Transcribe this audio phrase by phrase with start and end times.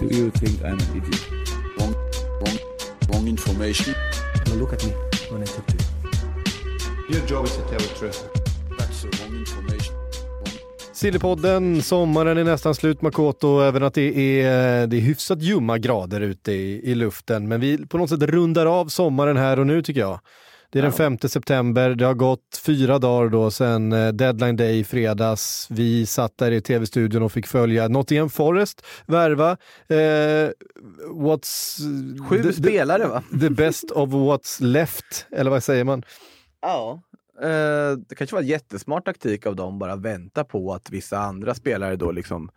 [0.00, 1.28] Do you think I'm an idiot?
[1.76, 1.94] Wrong,
[2.40, 2.58] wrong,
[3.08, 3.94] wrong information.
[4.46, 4.92] Now look at me
[5.30, 7.16] when I talk to you.
[7.16, 8.28] Your job is to tell the truth.
[8.78, 9.94] That's the wrong information.
[10.92, 16.20] Sillypodden, sommaren är nästan slut Makoto, även att det är, det är hyfsat ljumma grader
[16.20, 17.48] ute i, i luften.
[17.48, 20.20] Men vi på något sätt rundar av sommaren här och nu tycker jag.
[20.70, 24.78] Det är den 5 september, det har gått fyra dagar då sedan eh, deadline day
[24.78, 25.66] i fredags.
[25.70, 29.50] Vi satt där i tv-studion och fick följa Nottingham Forest värva.
[29.88, 30.50] Eh,
[31.10, 31.78] what's...
[32.28, 33.22] Sju the- spelare va?
[33.40, 36.02] The best of what's left, eller vad säger man?
[36.62, 37.02] Ja.
[37.42, 41.54] Eh, det kanske var en jättesmart taktik av dem, bara vänta på att vissa andra
[41.54, 42.50] spelare då liksom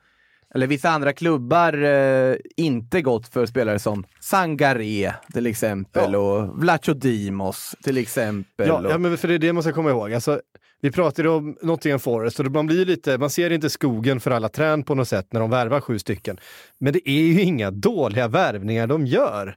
[0.56, 6.94] eller vissa andra klubbar eh, inte gått för spelare som Sangaré till exempel och Vlacho
[6.94, 8.68] Dimos till exempel.
[8.68, 10.14] Ja, och, ja, men för det är det man ska komma ihåg.
[10.14, 10.42] Alltså,
[10.82, 14.50] vi pratade om Nottingham Forest och man blir lite, man ser inte skogen för alla
[14.50, 16.40] trän på något sätt när de värvar sju stycken.
[16.80, 19.56] Men det är ju inga dåliga värvningar de gör.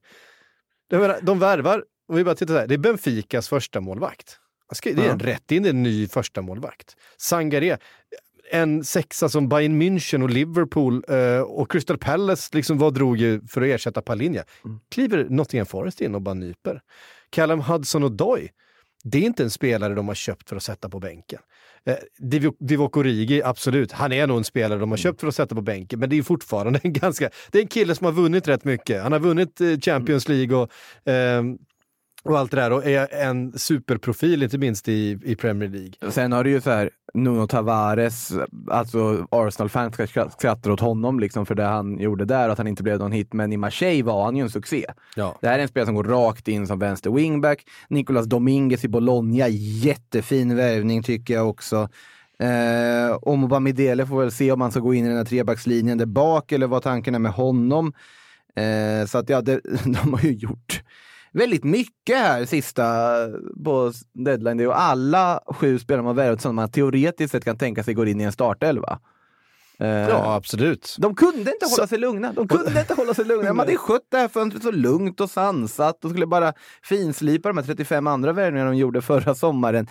[0.91, 4.39] Menar, de värvar, och vi bara tittar här, det är Benficas första målvakt.
[4.73, 6.97] Ska- Det är en rätt in, en ny första målvakt.
[7.17, 7.77] Sangaré,
[8.55, 13.41] en sexa som Bayern München och Liverpool eh, och Crystal Palace liksom vad drog ju
[13.49, 14.45] för att ersätta Palinja.
[14.91, 16.81] Kliver Nottingham Forest in och bara nyper.
[17.31, 18.49] Callum Hudson och Doy,
[19.05, 21.41] det är inte en spelare de har köpt för att sätta på bänken.
[21.87, 25.35] Eh, Divo- Divock Origi, absolut, han är nog en spelare de har köpt för att
[25.35, 28.13] sätta på bänken, men det är fortfarande en ganska, det är en kille som har
[28.13, 29.03] vunnit rätt mycket.
[29.03, 30.71] Han har vunnit eh, Champions League och
[31.05, 31.59] ehm,
[32.25, 36.13] och allt det där och är en superprofil, inte minst i, i Premier League.
[36.13, 38.33] Sen har du ju så här Nuno Tavares,
[38.71, 42.67] alltså Arsenal-fans ska skra- skratta åt honom liksom för det han gjorde där, att han
[42.67, 43.33] inte blev någon hit.
[43.33, 44.87] Men i Marseille var han ju en succé.
[45.17, 45.39] Ja.
[45.41, 47.65] Det här är en spelare som går rakt in som vänster wingback.
[47.89, 51.89] Nicolas Dominguez i Bologna, jättefin värvning tycker jag också.
[52.39, 55.99] Eh, och Mobamidele får väl se om han ska gå in i den här trebackslinjen
[55.99, 57.93] där bak eller vad tanken är med honom.
[58.57, 60.83] Eh, så att ja, det, de har ju gjort
[61.35, 62.85] väldigt mycket här sista
[63.65, 67.83] på deadline day och alla sju spelare man värvat som man teoretiskt sett kan tänka
[67.83, 68.99] sig går in i en startelva.
[69.79, 70.97] Eh, Ja, absolut.
[70.99, 72.33] de kunde inte hålla Så- sig lugna.
[72.33, 73.49] De kunde inte hålla sig lugna.
[73.49, 75.99] De hade skött det här fönstret så lugnt och sansat.
[76.01, 76.53] De skulle bara
[76.83, 79.87] finslipa de här 35 andra värvningarna de gjorde förra sommaren.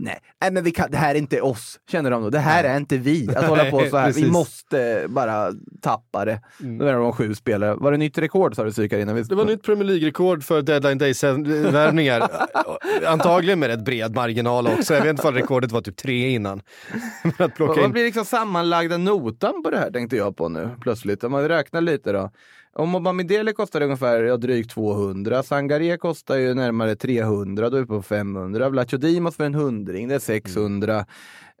[0.00, 2.30] Nej, nej men vi kan, det här är inte oss, känner de då.
[2.30, 3.28] Det här är inte vi.
[3.36, 4.12] Att hålla på så här.
[4.12, 6.40] Vi måste bara tappa det.
[6.58, 7.74] Då är de sju spelare.
[7.74, 9.22] Var det nytt rekord sa du psykar innan?
[9.22, 12.30] Det var nytt Premier League-rekord för deadline days-värvningar.
[13.06, 14.94] Antagligen med rätt bred marginal också.
[14.94, 16.62] Jag vet inte om rekordet var typ tre innan.
[17.58, 17.92] Vad in...
[17.92, 21.24] blir liksom sammanlagda notan på det här tänkte jag på nu plötsligt.
[21.24, 22.30] Om man räknar lite då.
[22.72, 27.86] Om Mobamidele kostar ungefär ja, drygt 200, Sangaré kostar ju närmare 300, då är vi
[27.86, 28.68] på 500.
[28.68, 31.06] Vlacho Dimos för en hundring, det är 600.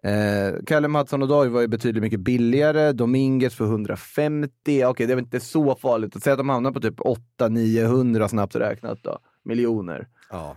[0.02, 2.92] Eh, Callum Hudson och Doy var ju betydligt mycket billigare.
[2.92, 4.84] Dominguez för 150.
[4.84, 6.16] Okej, det är väl inte så farligt.
[6.16, 7.00] Att säga att de hamnar på typ
[7.40, 9.18] 800-900 snabbt räknat då.
[9.44, 10.08] Miljoner.
[10.30, 10.56] Ja.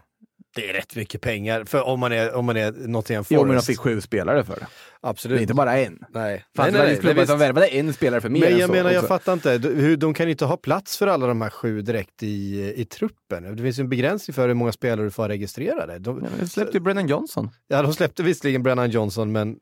[0.55, 3.47] Det är rätt mycket pengar för om man är, om man är Nottingham Jo, men
[3.47, 3.67] de Forest.
[3.67, 4.59] fick sju spelare för det.
[4.59, 4.67] Det
[5.07, 5.37] Absolut.
[5.37, 5.99] är inte bara en.
[6.13, 6.45] Nej.
[6.55, 8.73] Fanns nej, det nej, klubbar nej, som värvade en spelare för mer Men jag så
[8.75, 9.07] menar, jag också.
[9.07, 9.57] fattar inte.
[9.57, 12.85] De- Hur, de kan inte ha plats för alla de här sju direkt i, i
[12.85, 13.55] truppen.
[13.55, 15.99] Det finns ju en begränsning för hur många spelare du får registrera det.
[15.99, 17.49] De, Ja, men släppte ju Brennan Johnson.
[17.67, 19.55] Ja, de släppte visserligen Brennan Johnson, men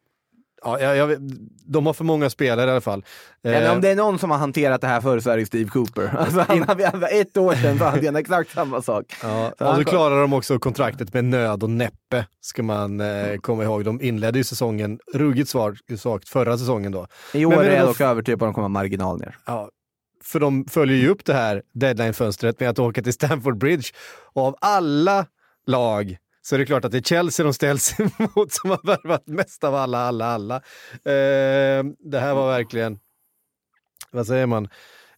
[0.64, 1.18] ja, jag, jag,
[1.66, 3.06] de har för många spelare i alla fall.
[3.42, 5.46] Men Eh, om det är någon som har hanterat det här förr så är det
[5.46, 6.14] Steve Cooper.
[6.18, 9.06] Alltså, han, han, ett år sedan så hade han exakt samma sak.
[9.24, 13.38] Ja, Så och kom- klarar de också kontraktet med nöd och näppe, ska man eh,
[13.42, 13.86] komma ihåg.
[13.86, 15.50] De inledde ju säsongen ruggigt
[15.98, 17.08] svagt, förra säsongen då.
[17.34, 19.38] I år Men- men är jag dock övertygad på att de kommer marginal ner.
[19.46, 19.70] Ja,
[20.24, 23.88] för de följer ju upp det här deadline-fönstret med att åka till Stamford Bridge.
[24.34, 25.26] Och av alla
[25.68, 26.18] lag
[26.50, 29.64] så är det klart att det är Chelsea de ställs emot som har värvat mest
[29.64, 30.56] av alla, alla, alla.
[30.94, 33.00] Eh, det här var verkligen,
[34.12, 34.66] vad säger man,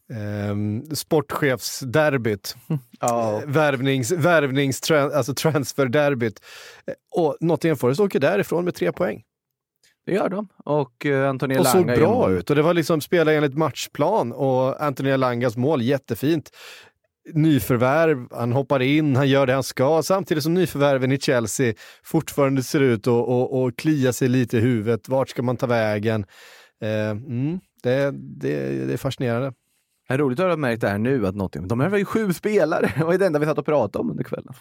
[0.10, 0.56] eh,
[0.94, 2.56] sportchefsderbyt.
[3.00, 3.42] Ja.
[3.42, 6.44] Eh, Värvnings, värvnings alltså transferderbyt.
[6.86, 9.24] Eh, Och Nottingham Forest åker därifrån med tre poäng.
[10.06, 10.48] Det gör de.
[10.66, 12.50] Och uh, Antonio Och såg bra ut.
[12.50, 16.52] Och det var liksom spela enligt matchplan och Anthony Alangas mål, jättefint.
[17.34, 21.74] Nyförvärv, han hoppar in, han gör det han ska, samtidigt som nyförvärven i Chelsea
[22.04, 25.10] fortfarande ser ut att och, och klia sig lite i huvudet.
[25.10, 26.26] Vart ska man ta vägen?
[26.82, 29.54] Eh, mm, det, det, det är fascinerande.
[30.08, 32.06] Det är roligt att ha märkt det här nu, att Nottingham, de här var ju
[32.06, 32.94] sju spelare.
[32.98, 34.54] Det var det enda vi satt och pratade om under kvällen.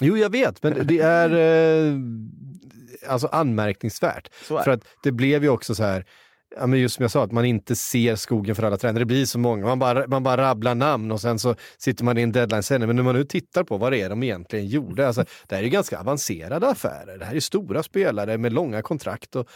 [0.00, 1.94] Jo, jag vet, men det är eh,
[3.08, 4.28] alltså anmärkningsvärt.
[4.50, 6.04] Är För att det blev ju också så här,
[6.56, 8.94] ja, men just som jag sa, att man inte ser skogen för alla träd.
[8.94, 12.18] Det blir så många, man bara, man bara rabblar namn och sen så sitter man
[12.18, 12.86] i en deadline-sändning.
[12.86, 15.62] Men när man nu tittar på vad det är de egentligen gjorde, alltså, det här
[15.62, 17.18] är ju ganska avancerade affärer.
[17.18, 19.36] Det här är stora spelare med långa kontrakt.
[19.36, 19.48] Och,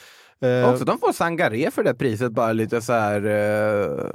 [0.47, 3.27] eh, Också de får Sangaré för det priset, bara lite så här...
[3.27, 4.11] Eh,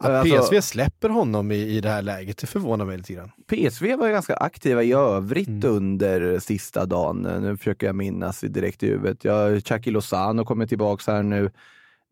[0.00, 3.30] att alltså- PSV släpper honom i, i det här läget, det förvånar mig lite grann.
[3.46, 5.70] PSV var ganska aktiva i övrigt Mm.
[5.70, 7.22] under sista dagen.
[7.42, 9.24] Nu försöker jag minnas direkt i huvudet.
[9.24, 11.44] Ja, Chucky Lozano kommer tillbaka här nu.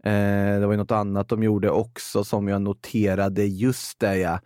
[0.05, 3.45] Eh, det var ju något annat de gjorde också som jag noterade.
[3.45, 4.41] Just det ja.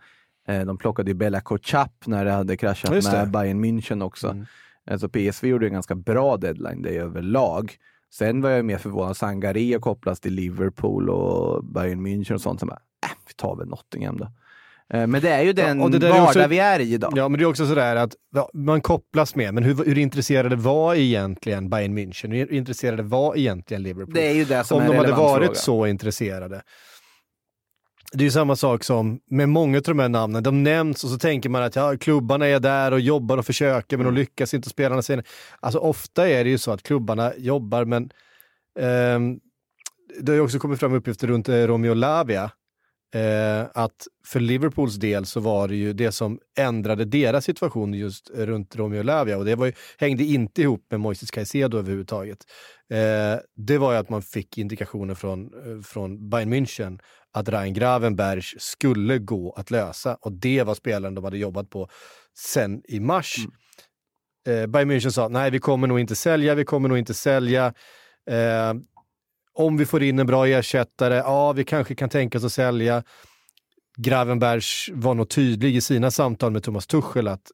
[0.47, 4.27] Eh, de plockade ju Bella Kotchap när det hade kraschat med Bayern München också.
[4.27, 4.45] Mm.
[4.91, 7.75] Alltså PSV gjorde en ganska bra deadline day överlag.
[8.13, 9.17] Sen var jag mer förvånad.
[9.17, 12.59] Sangaré kopplas till Liverpool och Bayern München och sånt.
[12.59, 14.25] Så jag bara, äh, vi tar väl Nottingham då.
[14.93, 17.13] Eh, Men det är ju den är vardag också- vi är i idag.
[17.15, 20.55] Ja, men det är också sådär att ja, man kopplas med, men hur, hur intresserade
[20.55, 22.31] var egentligen Bayern München?
[22.31, 24.13] Hur intresserade var egentligen Liverpool?
[24.13, 25.55] Det är ju det som Om är de hade varit fråga.
[25.59, 26.61] så intresserade.
[28.13, 30.43] Det är ju samma sak som med många av de här namnen.
[30.43, 33.97] De nämns och så tänker man att ja, klubbarna är där och jobbar och försöker
[33.97, 34.69] men de lyckas inte.
[34.69, 35.23] Spelarna säger
[35.59, 38.11] Alltså ofta är det ju så att klubbarna jobbar men
[38.79, 39.39] ehm,
[40.19, 42.51] det har ju också kommit fram uppgifter runt eh, Romeo Lavia.
[43.15, 48.29] Eh, att för Liverpools del så var det ju det som ändrade deras situation just
[48.29, 52.37] eh, runt Romeo Lavia och det var ju, hängde inte ihop med Moises Caicedo överhuvudtaget.
[52.89, 56.99] Eh, det var ju att man fick indikationer från, eh, från Bayern München
[57.33, 61.89] att Ryan Gravenberg skulle gå att lösa och det var spelaren de hade jobbat på
[62.37, 63.35] sen i mars.
[64.47, 67.73] Eh, Bayern München sa nej, vi kommer nog inte sälja, vi kommer nog inte sälja.
[68.29, 68.73] Eh,
[69.53, 73.03] om vi får in en bra ersättare, ja, vi kanske kan tänka oss att sälja.
[73.97, 77.51] Gravenbergs var nog tydlig i sina samtal med Thomas Tuchel att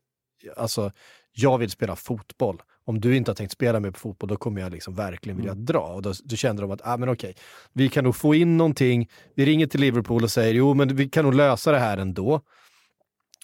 [0.58, 0.92] alltså,
[1.34, 2.62] jag vill spela fotboll.
[2.86, 5.54] Om du inte har tänkt spela med på fotboll, då kommer jag liksom verkligen vilja
[5.54, 5.80] dra.
[5.80, 7.36] Och då, då kände de att, ah, men okej,
[7.74, 9.10] vi kan nog få in någonting.
[9.36, 12.42] Vi ringer till Liverpool och säger, jo, men vi kan nog lösa det här ändå.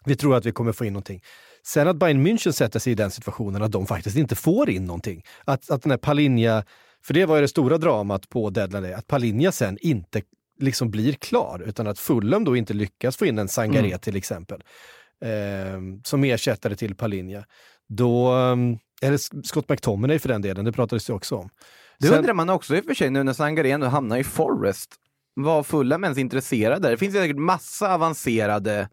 [0.06, 1.22] Vi tror att vi kommer få in någonting.
[1.66, 4.86] Sen att Bayern München sätter sig i den situationen att de faktiskt inte får in
[4.86, 5.24] någonting.
[5.46, 6.64] Att, att den här Palinja,
[7.06, 10.22] för det var ju det stora dramat på deadline day, att Palinja sen inte
[10.60, 14.00] liksom blir klar, utan att Fulham då inte lyckas få in en Sangaré Mm.
[14.00, 14.64] till exempel,
[15.26, 15.30] eh,
[16.04, 17.46] som ersättare till Palinja.
[17.90, 18.56] Då, eh,
[19.08, 21.50] eller Scott McTominay för den delen, det pratades det också om.
[22.00, 24.24] Det Sen- undrar man också i och för sig nu när Sangaré nu hamnar i
[24.24, 24.96] Forest.
[25.36, 26.90] Var Fulham ens intresserade?
[26.90, 28.90] Det finns säkert massa avancerade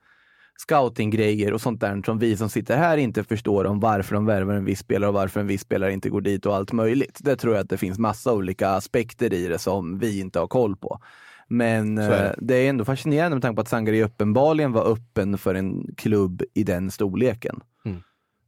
[0.61, 4.55] scoutinggrejer och sånt där som vi som sitter här inte förstår om varför de värvar
[4.55, 7.19] en viss spelare och varför en viss spelare inte går dit och allt möjligt.
[7.21, 10.47] Det tror jag att det finns massa olika aspekter i det som vi inte har
[10.47, 11.01] koll på.
[11.49, 12.29] Men är det.
[12.29, 15.95] eh, det är ändå fascinerande med tanke på att Sangaré uppenbarligen var öppen för en
[15.97, 17.61] klubb i den storleken.
[17.85, 18.03] Mm.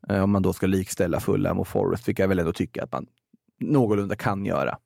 [0.09, 2.93] Eh, Om man då ska likställa Fulham och Forest, vilket jag väl ändå tycker att
[2.93, 3.07] man
[3.61, 4.79] någorlunda kan göra.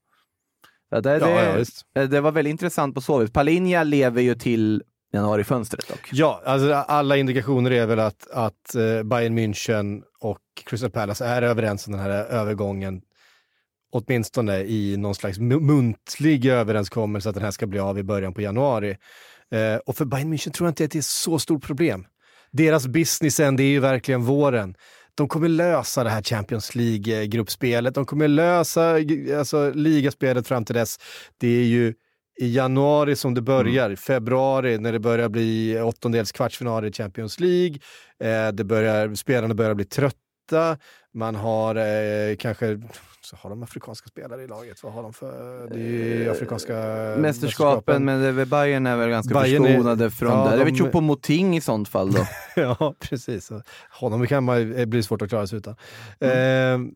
[0.90, 3.30] Det, Ja, det, ja, eh, det var väldigt intressant på så vis.
[3.30, 4.82] Palinja lever ju till
[5.16, 6.10] januarifönstret dock.
[6.12, 11.42] Ja, alltså alla indikationer är väl att, att eh, Bayern München och Crystal Palace är
[11.42, 13.00] överens om den här övergången.
[13.92, 18.40] Åtminstone i någon slags muntlig överenskommelse att den här ska bli av i början på
[18.40, 18.96] januari.
[19.50, 22.06] Eh, och för Bayern München tror jag inte att det är så stort problem.
[22.50, 24.74] Deras businessen, det är ju verkligen våren.
[25.14, 27.94] De kommer lösa det här Champions League-gruppspelet.
[27.94, 28.94] De kommer lösa
[29.38, 30.98] alltså, ligaspelet fram till dess.
[31.38, 31.94] Det är ju
[32.36, 37.78] i januari som det börjar, februari när det börjar bli åttondels kvartsfinaler i Champions League.
[38.20, 40.78] Eh, det börjar, spelarna börjar bli trötta.
[41.14, 42.80] Man har eh, kanske,
[43.20, 44.82] så har de afrikanska spelare i laget?
[44.82, 46.74] Vad har de för, det är ju afrikanska
[47.18, 50.50] Mästerskapen, men det är väl Bayern är väl ganska Bayern är- förskonade från ja, det.
[50.50, 52.26] Det är de- väl Choupo-Moting i sånt fall då.
[52.56, 53.50] ja, precis.
[53.90, 55.76] Honom kan man, det blir svårt att klara sig utan.
[56.20, 56.32] Mm.
[56.34, 56.90] Eh,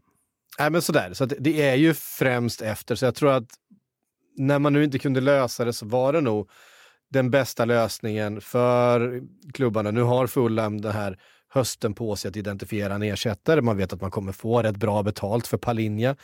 [0.58, 3.48] nej, men sådär, så det är ju främst efter, så jag tror att
[4.36, 6.48] när man nu inte kunde lösa det så var det nog
[7.12, 9.20] den bästa lösningen för
[9.54, 9.90] klubbarna.
[9.90, 11.18] Nu har Fulham den här
[11.52, 13.60] hösten på sig att identifiera en ersättare.
[13.62, 16.16] Man vet att man kommer få rätt bra betalt för Palinja.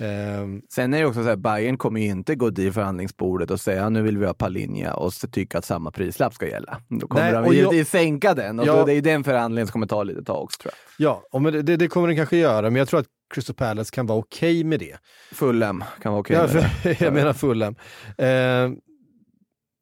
[0.00, 3.60] Ehm, Sen är det också så här, Bayern kommer ju inte gå till förhandlingsbordet och
[3.60, 6.80] säga nu vill vi ha Palinja och tycka att samma prislapp ska gälla.
[6.88, 8.76] Då kommer Nej, de och jag- sänka den och Ja.
[8.76, 11.06] då, det är den förhandlingen som kommer ta lite tag också tror jag.
[11.08, 14.06] ja, och det, det kommer den kanske göra, men jag tror att Crystal Palace kan
[14.06, 14.96] vara okej med det.
[15.32, 17.00] Fulham kan vara okej ja, med det.
[17.04, 17.76] jag menar Fulham.
[18.18, 18.70] Eh,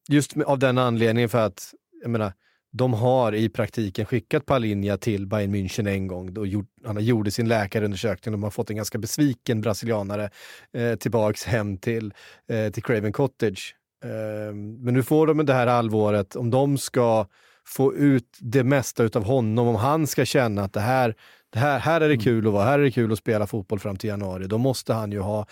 [0.08, 2.32] just av den anledningen för att, jag menar,
[2.72, 6.34] de har i praktiken skickat Palinja till Bayern München en gång.
[6.34, 8.32] Då gjort, han gjorde sin läkarundersökning.
[8.32, 10.30] De har fått en ganska besviken brasilianare
[10.72, 12.14] eh, tillbaks hem till,
[12.48, 13.74] eh, till Craven Cottage.
[14.04, 17.26] Eh, men nu får de det här halvåret, om de ska
[17.66, 21.14] få ut det mesta av honom, om han ska känna att det här,
[21.50, 23.78] det här, här är det kul att vara, här är det kul att spela fotboll
[23.78, 25.46] fram till januari, då måste han ju ha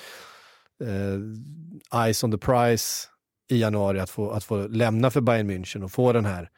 [0.85, 3.09] eh, eyes on the prize
[3.50, 6.50] i januari att få, att få lämna för Bayern München och få den här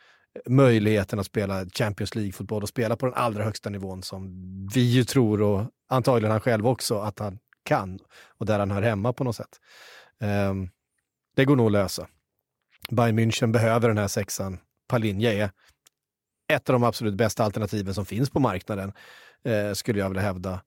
[0.48, 4.30] möjligheten att spela Champions League-fotboll och spela på den allra högsta nivån som
[4.74, 7.98] vi ju tror och antagligen han själv också att han kan
[8.38, 9.60] och där han hör hemma på något sätt.
[10.50, 10.70] Um,
[11.36, 12.06] det går nog att lösa.
[12.90, 14.58] Bayern München behöver den här sexan.
[14.88, 15.50] Palinja är
[16.50, 18.92] ett av de absolut bästa alternativen som finns på marknaden,
[19.44, 20.60] eh, skulle jag vilja hävda,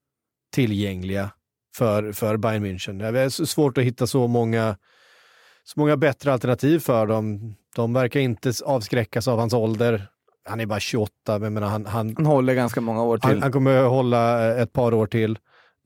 [0.54, 1.30] tillgängliga
[1.76, 3.12] för, för Bayern München.
[3.12, 4.78] Det är svårt att hitta så många,
[5.64, 7.56] så många bättre alternativ för dem.
[7.76, 10.08] De verkar inte avskräckas av hans ålder.
[10.46, 13.30] Han är bara 28, men menar, han, han, Han håller ganska många år till.
[13.30, 15.38] han, han kommer hålla eh, ett par år till.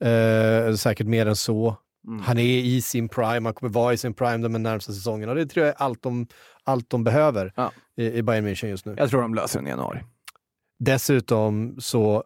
[0.04, 1.76] Eh, säkert mer än så.
[2.08, 2.20] Mm.
[2.20, 5.34] Han är i sin prime, han kommer vara i sin prime de närmsta säsongerna.
[5.34, 6.26] Det tror jag är allt de,
[6.64, 7.72] allt de behöver Ja.
[7.96, 8.94] i, i Bayern München just nu.
[8.98, 10.02] Jag tror de löser den i januari.
[10.78, 12.24] Dessutom så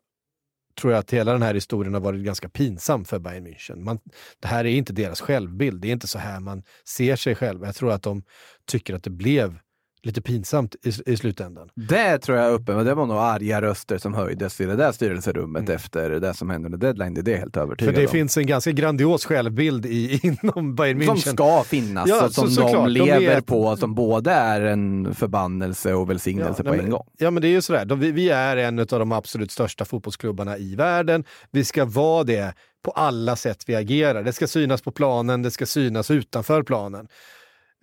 [0.81, 3.77] tror jag att hela den här historien har varit ganska pinsam för Bayern München.
[3.85, 3.99] Man,
[4.41, 7.65] det här är inte deras självbild, det är inte så här man ser sig själv.
[7.65, 8.23] Jag tror att de
[8.67, 9.59] tycker att det blev
[10.05, 11.69] lite pinsamt i, i slutändan.
[11.75, 14.93] Det tror jag är uppe, det var nog arga röster som höjdes i det där
[14.93, 17.15] styrelserummet efter det som hände under deadline.
[17.15, 18.13] Det är det helt För övertygad det om.
[18.13, 21.07] finns en ganska grandios självbild i, inom Bayern München.
[21.07, 24.61] Som ska finnas Ja, och som så- de De lever är- på, som både är
[24.61, 27.07] en förbannelse och välsignelse Ja, på nej, en gång.
[27.19, 27.85] Ja, men det är ju sådär.
[27.85, 31.25] De, vi, vi är en av de absolut största fotbollsklubbarna i världen.
[31.51, 32.55] Vi ska vara det
[32.85, 34.23] på alla sätt vi agerar.
[34.23, 37.09] Det ska synas på planen, det ska synas utanför planen.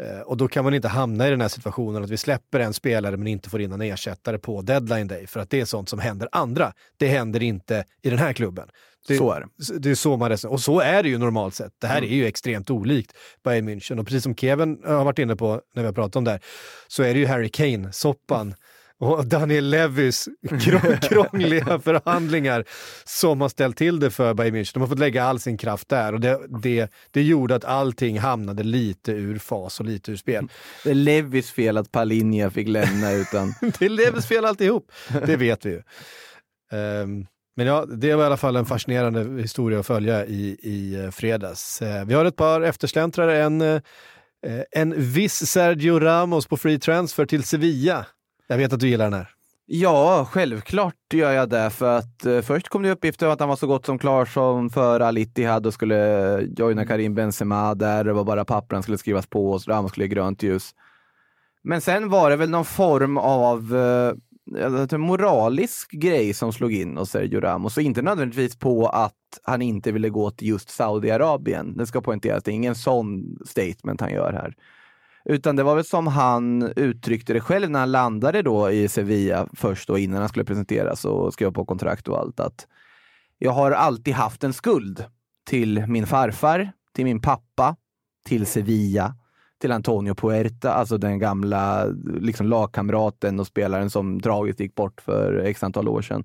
[0.04, 2.74] Eh, och då kan man inte hamna i den här situationen att vi släpper en
[2.74, 5.90] spelare men inte får in en ersättare på deadline day, för att det är sånt
[5.90, 6.74] som händer andra.
[6.98, 8.68] Det händer inte i den här klubben.
[9.08, 9.80] Det, Så är det.
[9.80, 10.54] det är så man resonerar.
[10.54, 11.74] Och så är det ju normalt sett.
[11.82, 12.10] Det här Mm.
[12.12, 13.14] är ju extremt olikt
[13.44, 14.00] Bayern München.
[14.00, 16.42] Och precis som Kevin har varit inne på när vi har pratat om det här,
[16.88, 18.54] så är det ju Harry Kane-soppan
[19.00, 22.66] och Daniel Levys krå- krångliga förhandlingar
[23.06, 24.74] som har ställt till det för Bayern München.
[24.74, 28.20] De har fått lägga all sin kraft där och det, det, det gjorde att allting
[28.20, 30.48] hamnade lite ur fas och lite ur spel.
[30.84, 34.92] Det är Levis fel att Palinja fick lämna utan Det är Levys fel alltihop,
[35.26, 35.82] det vet vi ju.
[36.72, 37.26] Ehm,
[37.56, 41.12] men ja, det var i alla fall en fascinerande historia att följa i, i eh,
[41.12, 41.82] fredags.
[41.82, 43.82] Eh, vi har ett par eftersläntrare, en, eh,
[44.72, 48.06] en viss Sergio Ramos på free transfer till Sevilla.
[48.52, 49.30] Jag vet att du gillar den här.
[49.66, 51.70] Ja, självklart gör jag det.
[51.70, 54.26] För att eh, först kom det uppgifter om att han var så gott som klar
[54.26, 58.04] som för Al Ittihad och skulle eh, joina Karim Benzema där.
[58.04, 60.72] Det var bara pappren skulle skrivas på och Ramos skulle ge grönt ljus.
[61.64, 67.10] Men sen var det väl någon form av eh, moralisk grej som slog in hos
[67.10, 67.78] Sergio Ramos.
[67.78, 71.78] Och inte nödvändigtvis på att han inte ville gå till just Saudiarabien.
[71.78, 74.56] Det ska poängteras, det är ingen sån statement han gör här.
[75.30, 79.48] Utan det var väl som han uttryckte det själv när han landade då i Sevilla
[79.54, 82.68] först då innan han skulle presenteras och skriva på kontrakt och allt att
[83.38, 85.06] jag har alltid haft en skuld
[85.46, 87.76] till min farfar, till min pappa,
[88.26, 89.16] till Sevilla,
[89.62, 91.86] till Antonio Puerta, alltså den gamla
[92.20, 96.24] liksom, lagkamraten och spelaren som tragiskt gick bort för x antal år sedan.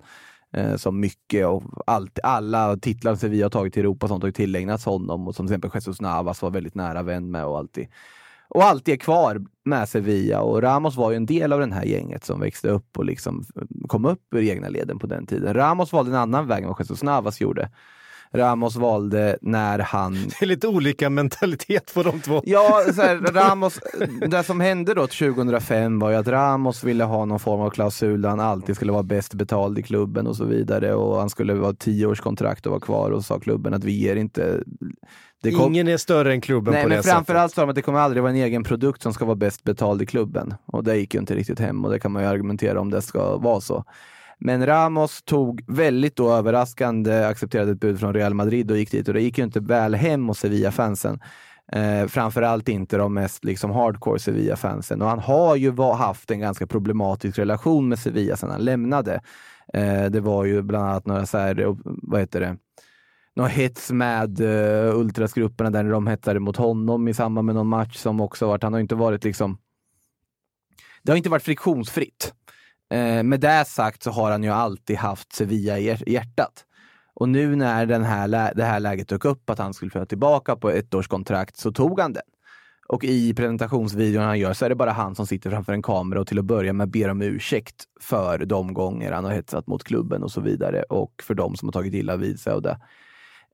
[0.52, 4.30] Eh, som mycket och allt, alla titlar Sevilla har tagit till Europa och sånt har
[4.30, 7.88] tillägnats honom och som till exempel Jesus Navas var väldigt nära vän med och alltid
[8.54, 10.40] och alltid är kvar med Sevilla.
[10.40, 13.44] Och Ramos var ju en del av den här gänget som växte upp och liksom
[13.88, 15.54] kom upp ur egna leden på den tiden.
[15.54, 17.70] Ramos valde en annan väg än vad Jesus Navas gjorde.
[18.34, 20.14] Ramos valde när han...
[20.38, 22.42] Det är lite olika mentalitet på de två.
[22.44, 23.80] Ja, så här, Ramos,
[24.28, 28.22] det som hände då 2005 var ju att Ramos ville ha någon form av klausul
[28.22, 30.94] där han alltid skulle vara bäst betald i klubben och så vidare.
[30.94, 31.74] Och han skulle
[32.06, 34.62] års kontrakt och vara kvar och sa klubben att vi ger inte...
[35.52, 37.54] Kom- Ingen är större än klubben Nej, på men det framförallt sättet.
[37.56, 40.02] sa de att det kommer aldrig vara en egen produkt som ska vara bäst betald
[40.02, 40.54] i klubben.
[40.66, 43.02] Och det gick ju inte riktigt hem och det kan man ju argumentera om det
[43.02, 43.84] ska vara så.
[44.38, 49.08] Men Ramos tog väldigt då överraskande, accepterade ett bud från Real Madrid och gick dit
[49.08, 51.20] och det gick ju inte väl hem hos Sevilla-fansen.
[51.72, 55.02] Eh, framförallt inte de mest liksom hardcore Sevilla-fansen.
[55.02, 59.20] Och han har ju haft en ganska problematisk relation med Sevilla sedan han lämnade.
[59.74, 62.56] Eh, det var ju bland annat några så här, vad heter det,
[63.36, 67.96] någon hets med uh, ultrasgrupperna där de hetsade mot honom i samband med någon match
[67.96, 69.58] som också varit, han har inte varit liksom,
[71.02, 72.34] det har inte varit friktionsfritt.
[72.94, 76.64] Uh, med det sagt så har han ju alltid haft Sevilla i hjärtat.
[77.14, 80.56] Och nu när den här, det här läget dök upp att han skulle få tillbaka
[80.56, 82.22] på ett års kontrakt så tog han den.
[82.88, 86.20] Och i presentationsvideon han gör så är det bara han som sitter framför en kamera
[86.20, 89.84] och till att börja med ber om ursäkt för de gånger han har hetsat mot
[89.84, 92.78] klubben och så vidare och för de som har tagit illa vid sig av det.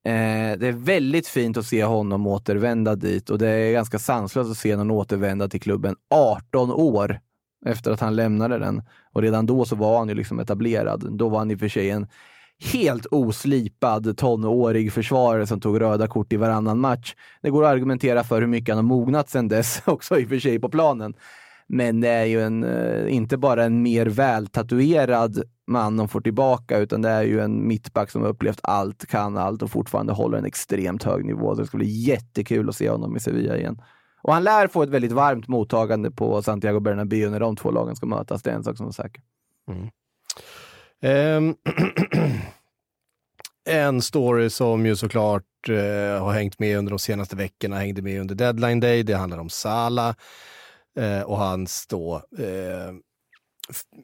[0.04, 4.50] Eh, det är väldigt fint att se honom återvända dit och det är ganska sanslöst
[4.50, 7.20] att se honom återvända till klubben 18 år
[7.66, 8.82] efter att han lämnade den.
[9.12, 11.18] Och redan då så var han ju liksom etablerad.
[11.18, 12.06] Då var han i och för sig en
[12.72, 17.14] helt oslipad tonårig försvarare som tog röda kort i varannan match.
[17.42, 20.28] Det går att argumentera för hur mycket han har mognat sedan dess också i och
[20.28, 21.14] för sig på planen.
[21.72, 26.78] Men det är ju en, eh, inte bara en mer vältatuerad man de får tillbaka,
[26.78, 30.38] utan det är ju en mittback som har upplevt allt, kan allt och fortfarande håller
[30.38, 31.54] en extremt hög nivå.
[31.54, 33.82] Så det ska bli jättekul att se honom i Sevilla igen.
[34.22, 37.96] Och han lär få ett väldigt varmt mottagande på Santiago Bernabéu när de två lagen
[37.96, 38.42] ska mötas.
[38.42, 39.22] Det är en sak som är säker.
[39.68, 39.88] Mm.
[41.02, 41.54] Ehm,
[43.68, 48.20] en story som ju såklart eh, har hängt med under de senaste veckorna, hängde med
[48.20, 49.02] under deadline day.
[49.02, 50.14] Det handlar om Sala
[50.96, 52.92] Eh, och hans då eh,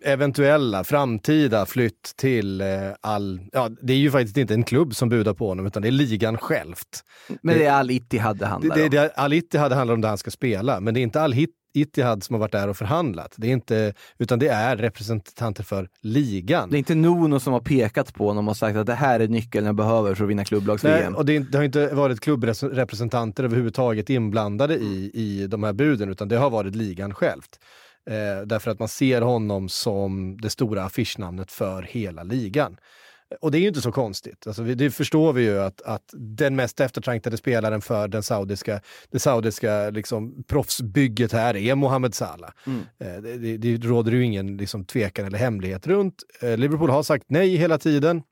[0.04, 2.66] eventuella framtida flytt till eh,
[3.00, 3.40] all...
[3.52, 5.92] Ja, det är ju faktiskt inte en klubb som budar på honom, utan det är
[5.92, 7.02] ligan självt.
[7.42, 8.90] Men det är Al Ittihad det Det, handlar det, om.
[8.90, 11.50] det, Al Ittihad handlar om där han ska spela, men det är inte Al Hit-
[11.75, 13.35] Ittihad som har varit där och förhandlat.
[13.37, 16.70] Det är inte, utan det är representanter för ligan.
[16.70, 19.28] Det är inte Nuno som har pekat på honom och sagt att det här är
[19.28, 21.14] nyckeln jag behöver för att vinna klubblags-VM.
[21.14, 26.28] och det, det har inte varit klubbrepresentanter överhuvudtaget inblandade i, i de här buden, utan
[26.28, 27.58] det har varit ligan självt.
[28.10, 32.76] Eh, därför att man ser honom som det stora affischnamnet för hela ligan.
[33.40, 34.46] Och det är ju inte så konstigt.
[34.46, 39.18] Alltså, det förstår vi ju att, att den mest eftertraktade spelaren för den saudiska, det
[39.18, 42.50] saudiska liksom, proffsbygget här är Mohamed Salah.
[42.98, 46.22] Eh, det, det, det råder ju ingen liksom, tvekan eller hemlighet runt.
[46.42, 48.22] Eh, Liverpool har sagt nej hela tiden.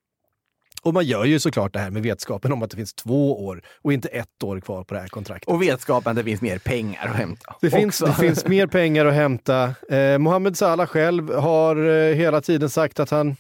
[0.85, 3.63] Och man gör ju såklart det här med vetskapen om att det finns två år
[3.83, 5.49] och inte ett år kvar på det här kontraktet.
[5.49, 7.57] Och vetskapen att det finns mer pengar att hämta.
[7.61, 9.75] Det finns, det finns mer pengar att hämta.
[9.91, 13.37] Eh, Mohamed Salah själv har eh, hela tiden sagt att han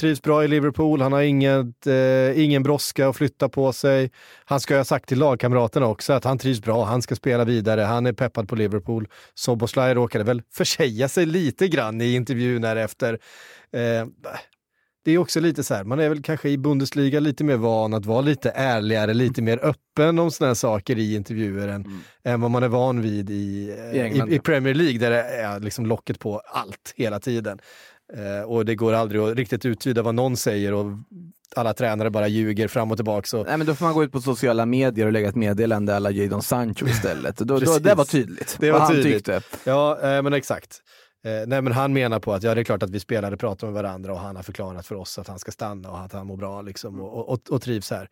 [0.00, 1.00] trivs bra i Liverpool.
[1.02, 4.10] Han har inget, eh, ingen brådska att flytta på sig.
[4.44, 6.84] Han ska ju ha sagt till lagkamraterna också att han trivs bra.
[6.84, 7.80] Han ska spela vidare.
[7.80, 9.08] Han är peppad på Liverpool.
[9.34, 13.18] Soboslaj råkade väl försäga sig lite grann i intervjun här efter.
[13.72, 14.06] Eh,
[15.04, 17.94] det är också lite så här, man är väl kanske i Bundesliga lite mer van
[17.94, 22.40] att vara lite ärligare, lite mer öppen om sådana här saker i intervjuer än, än
[22.40, 24.38] vad man är van vid i, eh, I England, i, i.
[24.38, 27.58] Premier League där det är liksom locket på allt hela tiden.
[28.16, 30.86] Eh, och det går aldrig att riktigt uttyda vad någon säger och
[31.56, 33.26] alla tränare bara ljuger fram och tillbaka.
[33.26, 35.96] Så, Nej, men då får man gå ut på sociala medier och lägga ett meddelande
[35.96, 37.36] alla Jadon Sancho istället.
[37.36, 38.56] Då, då, det var tydligt.
[38.60, 39.14] Det vad var han tydligt.
[39.14, 39.42] tyckte.
[39.64, 40.82] Ja, eh, men exakt.
[41.24, 43.66] Eh, nej, men han menar på att ja, det är klart att vi spelare pratar
[43.66, 46.26] med varandra och han har förklarat för oss att han ska stanna och att han
[46.26, 48.08] mår bra liksom, och, och, och trivs här.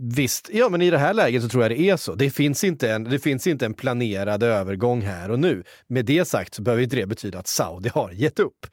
[0.00, 2.14] Visst, ja men i det här läget så tror jag det är så.
[2.14, 5.64] Det finns, inte en, det finns inte en planerad övergång här och nu.
[5.86, 8.66] Med det sagt så behöver inte det betyda att Saudi har gett upp.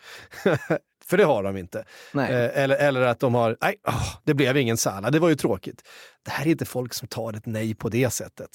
[1.08, 1.84] För det har de inte.
[2.14, 2.34] Nej.
[2.34, 5.36] Eh, eller, eller att de har, nej, åh, det blev ingen Salah, det var ju
[5.36, 5.82] tråkigt.
[6.26, 8.50] Det här är inte folk som tar ett nej på det sättet.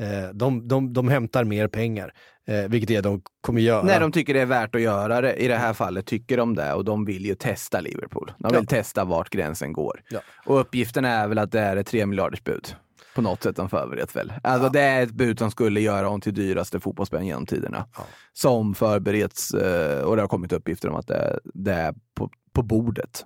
[0.00, 2.12] Eh, de, de, de hämtar mer pengar,
[2.48, 3.82] eh, vilket är de kommer göra.
[3.82, 5.34] När de tycker det är värt att göra det.
[5.34, 8.32] I det här fallet tycker de det och de vill ju testa Liverpool.
[8.38, 8.66] De vill Ja.
[8.76, 10.00] testa vart gränsen går.
[10.08, 10.20] Ja.
[10.46, 12.74] Och uppgiften är väl att det är ett 3 miljarders bud.
[13.14, 14.32] På något sätt de förberett väl.
[14.42, 17.86] Alltså det är ett bud som skulle göra honom till dyraste fotbollsspelaren genom tiderna.
[18.32, 22.62] Som förbereds eh, och det har kommit uppgifter om att det, det är på, på
[22.62, 23.24] bordet.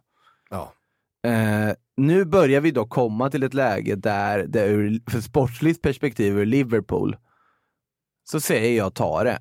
[0.51, 0.73] Ja.
[1.31, 6.39] Eh, nu börjar vi då komma till ett läge där det ur för sportsligt perspektiv
[6.39, 7.17] ur Liverpool
[8.31, 9.39] så säger jag ta det.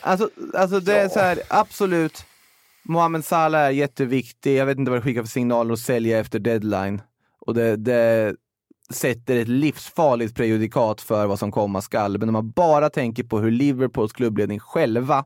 [0.00, 2.24] Alltså, alltså det är så här, absolut.
[2.84, 4.56] Mohamed Salah är jätteviktig.
[4.56, 7.02] Jag vet inte vad det skickar för signaler att sälja efter deadline.
[7.46, 8.36] Och det, det
[8.90, 12.18] sätter ett livsfarligt prejudikat för vad som komma skall.
[12.18, 15.24] Men om man bara tänker på hur Liverpools klubbledning själva,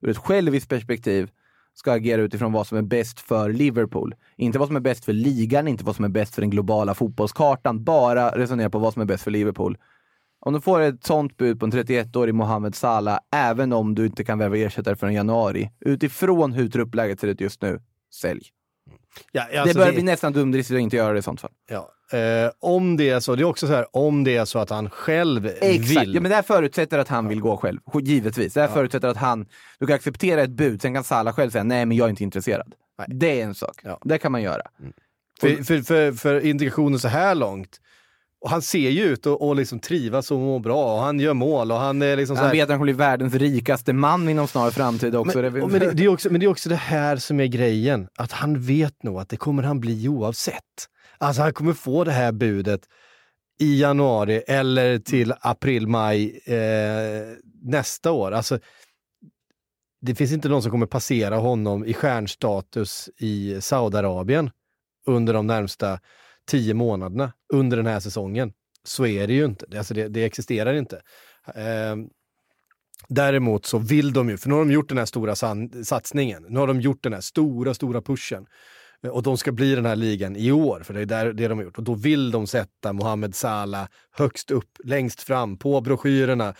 [0.00, 1.30] ur ett själviskt perspektiv,
[1.74, 4.14] ska agera utifrån vad som är bäst för Liverpool.
[4.36, 6.94] Inte vad som är bäst för ligan, inte vad som är bäst för den globala
[6.94, 7.84] fotbollskartan.
[7.84, 9.78] Bara resonera på vad som är bäst för Liverpool.
[10.40, 14.24] Om du får ett sånt bud på en 31-årig Mohamed Salah, även om du inte
[14.24, 17.80] kan värva ersättare förrän januari, utifrån hur truppläget ser ut just nu,
[18.14, 18.42] sälj.
[19.32, 21.50] Ja, det alltså bör bli nästan dumdristigt att inte göra det i sånt fall.
[21.70, 21.90] Ja.
[22.18, 24.70] Eh, om det är så, det är också så här, om det är så att
[24.70, 26.14] han själv Exakt, vill.
[26.14, 27.78] ja, men det här förutsätter att han vill gå själv.
[28.02, 28.54] Givetvis.
[28.54, 29.46] Det här förutsätter att han,
[29.78, 32.22] du kan acceptera ett bud, sen kan Salah själv säga nej men jag är inte
[32.22, 32.74] intresserad.
[32.98, 33.06] Nej.
[33.10, 33.80] Det är en sak.
[33.82, 33.98] Ja.
[34.04, 34.62] Det kan man göra.
[35.40, 37.80] För, för, för, för indikationen så här långt,
[38.40, 41.34] och han ser ju ut och, och liksom trivas och mår bra och han gör
[41.34, 44.28] mål och han är liksom Han här, vet att han kommer bli världens rikaste man
[44.28, 45.42] inom snar framtid också.
[45.42, 48.08] Men, men, det, det är också, men det är också det här som är grejen,
[48.18, 50.64] att han vet nog att det kommer han bli oavsett.
[51.18, 52.80] Alltså han kommer få det här budet
[53.60, 58.32] i januari eller till april, maj eh, nästa år.
[58.32, 58.58] Alltså,
[60.00, 64.50] det finns inte någon som kommer passera honom i stjärnstatus i Saudiarabien
[65.06, 66.00] under de närmsta
[66.50, 68.52] tio månaderna under den här säsongen.
[68.84, 69.78] Så är det ju inte.
[69.78, 70.96] Alltså det, det existerar inte.
[71.54, 71.96] Eh,
[73.08, 76.46] däremot så vill de ju, för nu har de gjort den här stora san- satsningen.
[76.48, 78.46] Nu har de gjort den här stora, stora pushen.
[79.04, 81.48] Eh, Och de ska bli den här ligan i år, för det är där, det
[81.48, 81.78] de har gjort.
[81.78, 86.54] Och då vill de sätta Mohamed Salah högst upp, längst fram, på broschyrerna,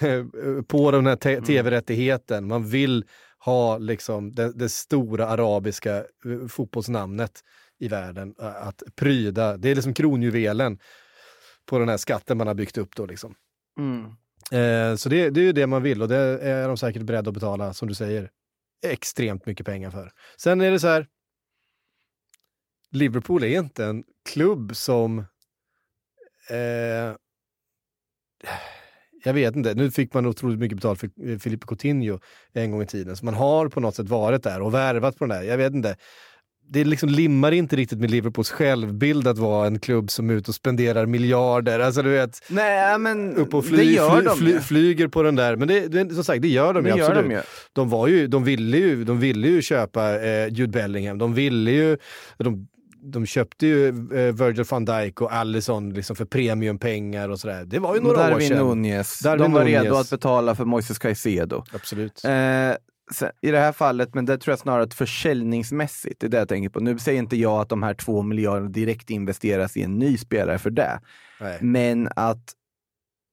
[0.68, 2.46] på den här te- tv-rättigheten.
[2.48, 3.04] Man vill
[3.38, 6.04] ha liksom det, det stora arabiska eh,
[6.48, 7.40] fotbollsnamnet
[7.78, 9.56] i världen att pryda.
[9.56, 10.78] Det är liksom kronjuvelen
[11.66, 13.34] på den här skatten man har byggt upp då liksom.
[13.78, 14.04] Mm.
[14.52, 17.28] Eh, så det, det är ju det man vill och det är de säkert beredda
[17.28, 18.30] att betala, som du säger,
[18.86, 20.12] extremt mycket pengar för.
[20.36, 21.06] Sen är det så här,
[22.90, 25.18] Liverpool är inte en klubb som...
[26.50, 27.14] Eh,
[29.24, 32.20] jag vet inte, nu fick man otroligt mycket betalt för eh, Filipe Coutinho
[32.52, 35.26] en gång i tiden, så man har på något sätt varit där och värvat på
[35.26, 35.44] den där.
[35.44, 35.96] Jag vet inte.
[36.68, 40.50] Det liksom limmar inte riktigt med Liverpools självbild att vara en klubb som är ute
[40.50, 41.80] och spenderar miljarder.
[41.80, 45.22] Alltså du vet, Nej, men upp och det fly, gör fly, de fly, flyger på
[45.22, 45.56] den där.
[45.56, 47.30] Men det, det, som sagt, det gör de Det ju gör absolut.
[47.30, 47.40] de ju.
[47.72, 51.18] De, var ju, de, ville ju, de ville ju köpa eh, Jude Bellingham.
[51.18, 51.96] De ville ju...
[52.38, 52.68] De,
[53.12, 57.64] de köpte ju eh, Virgil van Dijk och Allison liksom för premiumpengar och sådär.
[57.64, 58.58] Det var ju några år Darwin sedan.
[58.68, 59.18] Nunez.
[59.18, 59.82] Darwin de var Nunez.
[59.82, 61.64] redo att betala för Moises Caicedo.
[61.72, 62.24] Absolut.
[62.24, 62.30] Eh,
[63.40, 66.48] I det här fallet, men det tror jag snarare att försäljningsmässigt, det är det jag
[66.48, 66.80] tänker på.
[66.80, 70.58] Nu säger inte jag att de här två miljarderna direkt investeras i en ny spelare
[70.58, 71.00] för det.
[71.40, 71.58] Nej.
[71.60, 72.52] Men att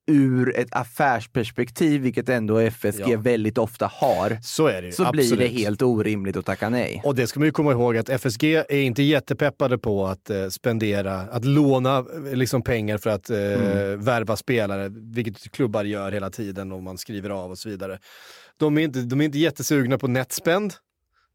[0.06, 3.18] ur ett affärsperspektiv, vilket ändå FSG Ja.
[3.18, 4.92] väldigt ofta har, Så är det ju.
[4.92, 5.28] så absolut.
[5.28, 7.00] blir det helt orimligt att tacka nej.
[7.04, 10.48] Och det ska man ju komma ihåg att FSG är inte jättepeppade på att eh,
[10.48, 14.00] spendera, att låna eh, liksom pengar för att eh, Mm.
[14.04, 17.98] värva spelare, vilket klubbar gör hela tiden och man skriver av och så vidare.
[18.56, 20.74] De är inte, de är inte jättesugna på netspend.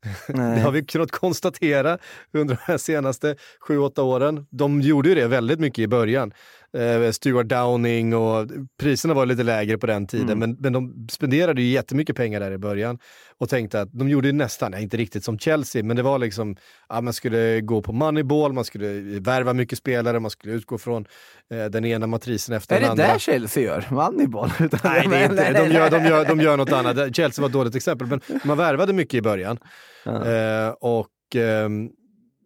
[0.27, 1.97] Det har vi kunnat konstatera
[2.33, 3.35] under de senaste
[3.67, 4.45] sju, åtta åren.
[4.51, 6.31] De gjorde ju det väldigt mycket i början.
[6.77, 8.47] Eh, Stuart Downing och
[8.79, 10.39] priserna var lite lägre på den tiden, Mm.
[10.39, 12.99] men, men de spenderade ju jättemycket pengar där i början
[13.37, 16.55] och tänkte att de gjorde nästan, inte riktigt som Chelsea, men det var liksom,
[16.89, 18.87] ja, man skulle gå på moneyball, man skulle
[19.19, 21.05] värva mycket spelare, man skulle utgå från
[21.53, 23.13] eh, den ena matrisen efter Är den det andra.
[23.13, 23.85] där Chelsea gör?
[23.91, 24.49] Moneyball?
[24.83, 25.53] Nej, det är inte.
[25.53, 27.15] De gör, de, gör, de gör något annat.
[27.15, 29.57] Chelsea var ett dåligt exempel, men man värvade mycket i början.
[30.05, 31.07] Eh, och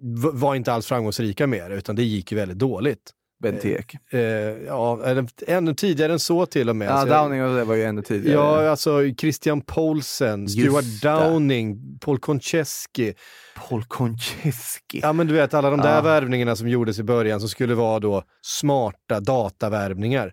[0.02, 3.12] v- var inte alls framgångsrika med det, utan det gick ju väldigt dåligt.
[3.52, 3.96] Bentek.
[4.12, 4.20] Eh,
[4.68, 6.88] ja, eller ännu tidigare än så till och med.
[6.88, 8.36] Ja, Så jag- Downing och det var ju ännu tidigare.
[8.38, 10.84] Ja, alltså Christian Poulsen, Stuart.
[11.02, 13.14] Downing, Paul Konchesky.
[13.70, 15.00] Paul Konchesky.
[15.02, 16.02] Ja, men du vet alla de där Ja.
[16.02, 20.32] värvningarna som gjordes i början som skulle vara då smarta datavärvningar.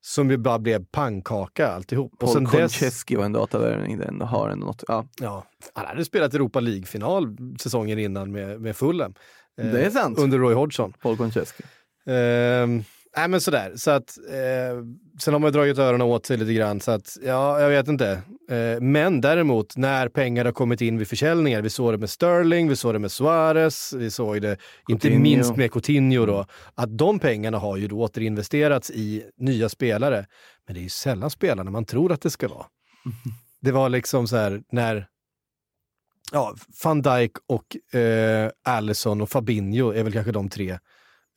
[0.00, 2.12] Som ju bara blev pannkaka alltihop.
[2.12, 4.84] och Paul dess, Konchesky var en datavärvning, den har ändå något.
[4.88, 5.06] Ja.
[5.20, 9.14] ja, han hade spelat Europa League-final säsongen innan med, med Fulham.
[9.60, 10.18] Eh, Det är sant.
[10.18, 10.92] Under Roy Hodgson.
[11.02, 11.64] Paul Konchesky.
[12.06, 12.84] Ehm,
[13.16, 14.84] nej men sådär, så att eh,
[15.18, 18.22] sen har man dragit öronen åt sig lite grann så att ja, jag vet inte.
[18.50, 22.68] Eh, men däremot när pengar har kommit in vid försäljningar, vi såg det med Sterling,
[22.68, 25.22] vi såg det med Suarez, vi såg det inte Coutinho.
[25.22, 30.26] minst med Coutinho då, att de pengarna har ju då återinvesterats i nya spelare.
[30.66, 32.66] Men det är ju sällan spelarna man tror att det ska vara.
[33.60, 35.06] Det var liksom så här när
[36.32, 40.78] ja, van Dijk och eh, Allison och Fabinho är väl kanske de tre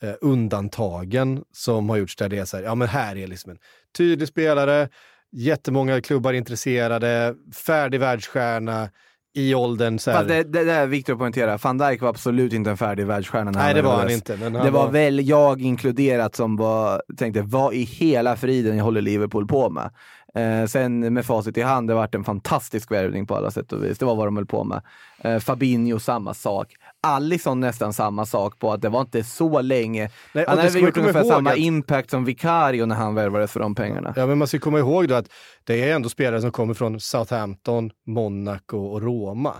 [0.03, 3.51] eh, undantagen som har gjorts där det är så här, ja men här är liksom
[3.51, 3.57] en
[3.97, 4.89] tydlig spelare,
[5.31, 8.89] jättemånga klubbar intresserade, färdig världsstjärna
[9.33, 9.99] i åldern.
[9.99, 10.23] Så här.
[10.23, 13.51] Det, det, det är viktigt att poängtera, van Dijk var absolut inte en färdig världsstjärna
[13.51, 14.35] Nej, det var han inte.
[14.35, 19.47] Han Det var väl jag inkluderat som var, tänkte, vad i hela friden håller Liverpool
[19.47, 19.91] på med?
[20.35, 23.83] Eh, sen med facit i hand, det varit en fantastisk värvning på alla sätt och
[23.83, 23.97] vis.
[23.97, 24.81] Det var vad de höll på med.
[25.21, 26.75] Eh, Fabinho, samma sak.
[27.01, 30.09] Alisson nästan samma sak på att det var inte så länge.
[30.33, 33.75] Nej, han hade gjort ungefär samma att- impact som Vicario när han värvades för de
[33.75, 34.13] pengarna.
[34.15, 35.29] Ja, men man ska komma ihåg då att
[35.63, 39.55] det är ändå spelare som kommer från Southampton, Monaco och Roma.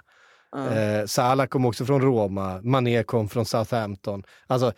[0.56, 4.24] Eh, Salah kom också från Roma, Mané kom från Southampton.
[4.48, 4.72] Alltså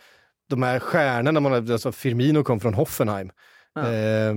[0.48, 3.30] de här stjärnorna, man alltså Firmino kom från Hoffenheim.
[3.78, 4.34] Eh,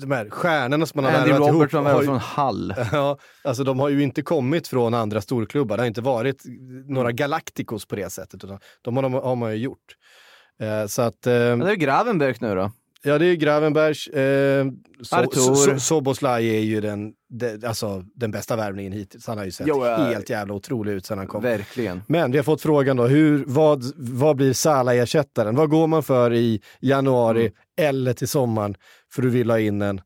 [0.00, 1.60] de- här stjärnorna som man har Andy värvat ihop.
[1.60, 2.74] Robertson har var ju- från Hull.
[2.92, 5.76] Ja, alltså de har ju inte kommit från andra storklubbar.
[5.76, 6.42] Det har inte varit
[6.88, 8.44] några Galacticos på det sättet.
[8.44, 9.96] Utan de har, de har man ju gjort.
[10.60, 11.26] Eh, så att...
[11.26, 12.70] Eh, det är Gravenberg nu då.
[13.04, 14.06] Ja, det är Gravenbergs.
[14.08, 14.66] Eh,
[15.02, 19.26] so, so, Soboslaj är ju den, de, alltså, den bästa värvningen hittills.
[19.26, 19.96] Han har ju sett Jo, ja.
[19.96, 21.42] helt jävla otrolig ut sedan han kom.
[21.42, 22.02] Verkligen.
[22.08, 25.56] Men vi har fått frågan då, hur, vad, vad blir Salah-ersättaren?
[25.56, 27.52] Vad går man för i januari Mm.
[27.90, 28.74] eller till sommaren
[29.14, 30.00] för du vill ha in en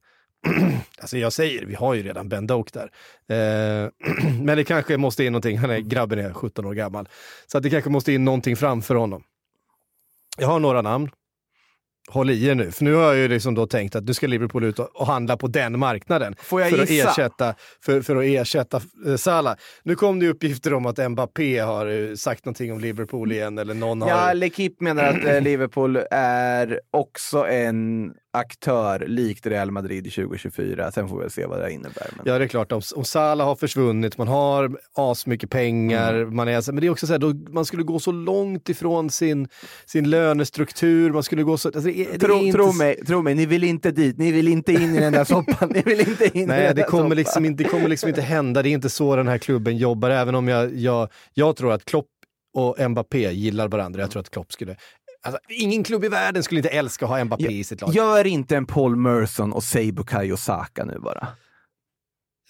[1.00, 2.90] alltså jag säger, vi har ju redan Ben Doak där.
[3.28, 3.90] Eh,
[4.42, 7.08] men det kanske måste in någonting, han är, grabben är 17 år gammal.
[7.46, 9.22] Så att det kanske måste in någonting framför honom.
[10.38, 11.10] Jag har några namn.
[12.08, 14.26] Håll i er nu, för nu har jag ju liksom då tänkt att nu ska
[14.26, 16.34] Liverpool ut och, handla på den marknaden.
[16.38, 17.10] Får jag för att gissa?
[17.10, 19.56] ersätta, för, för att ersätta eh, Salah.
[19.82, 23.74] Nu kom det uppgifter om att Mbappé har eh, sagt någonting om Liverpool igen, eller
[23.74, 24.34] någon Ja, har...
[24.34, 30.92] L'Equipe menar att eh, Liverpool är också en aktör likt Real Madrid 2024.
[30.92, 32.06] Sen får vi se vad det innebär.
[32.16, 32.22] Men...
[32.24, 32.72] Ja, det är klart.
[32.72, 36.36] Om, om Salah har försvunnit, man har asmycket pengar, Mm.
[36.36, 39.10] man är, men det är också så här, då, man skulle gå så långt ifrån
[39.10, 39.48] sin,
[39.86, 41.68] sin lönestruktur, man skulle gå så...
[41.68, 44.18] Alltså, det det Tro, inte tro, mig, tro mig, ni vill inte dit.
[44.18, 45.68] Ni vill inte in i den där soppan.
[45.74, 48.62] Ni vill inte in Nej, det kommer, liksom inte, det kommer liksom inte hända.
[48.62, 51.84] Det är inte så den här klubben jobbar, även om jag, jag, jag tror att
[51.84, 52.06] Klopp
[52.54, 54.00] och Mbappé gillar varandra.
[54.00, 54.76] Jag tror att Klopp skulle...
[55.26, 57.94] Alltså, ingen klubb i världen skulle inte älska att ha Mbappé i sitt lag.
[57.94, 61.28] Gör inte en Paul Merson och säg Bukayo Saka nu bara.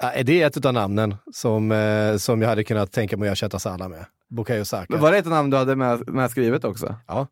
[0.02, 3.32] Ja, är det ett av namnen som, eh, som jag hade kunnat tänka mig att
[3.32, 4.06] ersätta Salah med?
[4.30, 4.86] Bukayo Saka.
[4.88, 6.94] Men var det ett namn du hade med, med skrivet också?
[7.06, 7.26] Ja.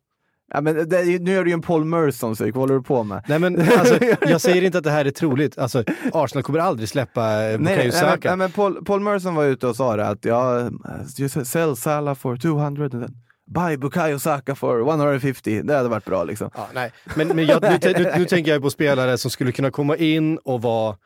[0.53, 2.81] Ja, men det, är nu är du ju en Paul Merson, så vad håller du
[2.81, 3.23] på med?
[3.27, 5.57] Nej men alltså, jag säger inte att det här är troligt.
[5.57, 8.29] Alltså, Arsenal kommer aldrig släppa eh, Nej, Bukayo nej, men, Saka.
[8.29, 10.69] nej, men Paul, Paul Merson var ute och sa det att ja,
[11.17, 15.61] just sell Salah for 200 and then buy Bukayo Saka for 150.
[15.61, 16.49] Det hade varit bra liksom.
[16.55, 16.91] Ja, nej.
[17.15, 20.37] Men, men jag, nu, nu, nu tänker jag på spelare som skulle kunna komma in
[20.37, 20.97] och vara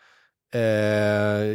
[0.54, 0.62] eh,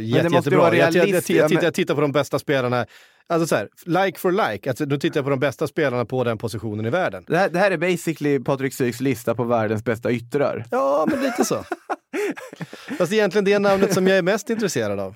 [0.03, 0.75] jätte, jättebra.
[0.75, 2.85] Jag, jag, jag, tittar, jag tittar på de bästa spelarna,
[3.27, 4.69] alltså så här, like for like.
[4.69, 7.23] Alltså, nu tittar jag på de bästa spelarna på den positionen i världen.
[7.27, 10.65] Det här, det här är basically Patrik Syks lista på världens bästa yttrar.
[10.71, 11.65] Ja, men lite så.
[12.97, 15.15] Fast egentligen det namnet som jag är mest intresserad av.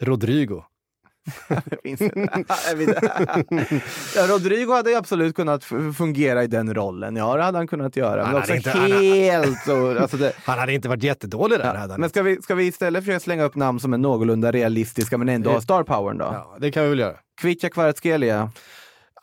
[0.00, 0.64] Rodrigo.
[1.64, 2.44] Det finns inte.
[4.16, 5.64] Ja, Rodrigo hade absolut kunnat
[5.96, 7.16] fungera i den rollen.
[7.16, 8.22] Ja, det hade han kunnat göra.
[8.24, 9.98] Han Men hade inte- han- helt så...
[9.98, 11.74] Alltså det, Han hade inte varit jättedålig där.
[11.74, 15.18] han men ska vi, ska vi istället försöka slänga upp namn som är någorlunda realistiska
[15.18, 16.24] men ändå har star powern då?
[16.24, 17.16] Ja, det kan vi väl göra.
[17.40, 18.50] Kvitja Kvaratskhelia.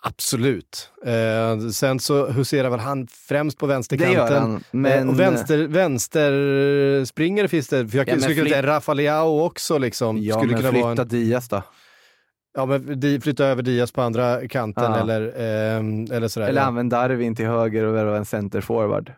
[0.01, 0.89] Absolut.
[1.05, 4.13] Eh, sen så huserar väl han främst på Det vänsterkanten.
[4.15, 4.63] gör han.
[4.71, 5.03] Men...
[5.03, 7.87] Eh, och vänster, vänsterspringare finns det.
[7.87, 9.77] För jag Ja, men skulle kunna flytt- säga Rafa Leao också.
[9.77, 11.63] Liksom, Ja, skulle men kunna flytta en, Diaz då.
[12.55, 14.99] Ja, men flytta över Diaz på andra kanten Ja.
[14.99, 16.47] eller, ehm, eller sådär.
[16.47, 16.67] Eller ja.
[16.67, 19.13] använd Darwin till höger och värva en centerforward.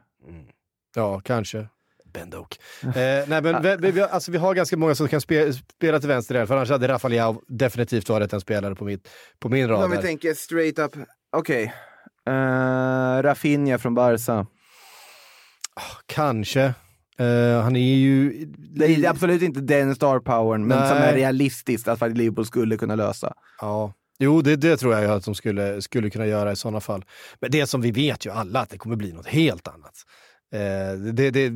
[0.96, 1.68] ja, kanske.
[2.14, 2.60] Ben Doak.
[2.84, 2.92] Eh,
[3.28, 6.36] nej, men vi, vi, alltså, vi har ganska många som kan spe, spela till vänster
[6.36, 9.84] där, för annars hade Rafa Leao definitivt varit en spelare på, mitt, på min rad.
[9.84, 10.92] Om vi tänker straight up.
[11.32, 11.74] Okej.
[12.30, 14.46] Uh, Rafinha från Barca.
[16.06, 16.74] Kanske.
[17.20, 18.46] Eh, han är ju...
[18.58, 21.10] Det är absolut inte den star powern, men som Nej.
[21.10, 23.34] är realistiskt att faktiskt Liverpool skulle kunna lösa.
[23.62, 27.06] Ja, jo det, det tror jag att de skulle, skulle kunna göra i sådana fall.
[27.42, 29.94] Men det som vi vet ju alla att det kommer bli något helt annat.
[30.54, 31.52] Eh, det, det,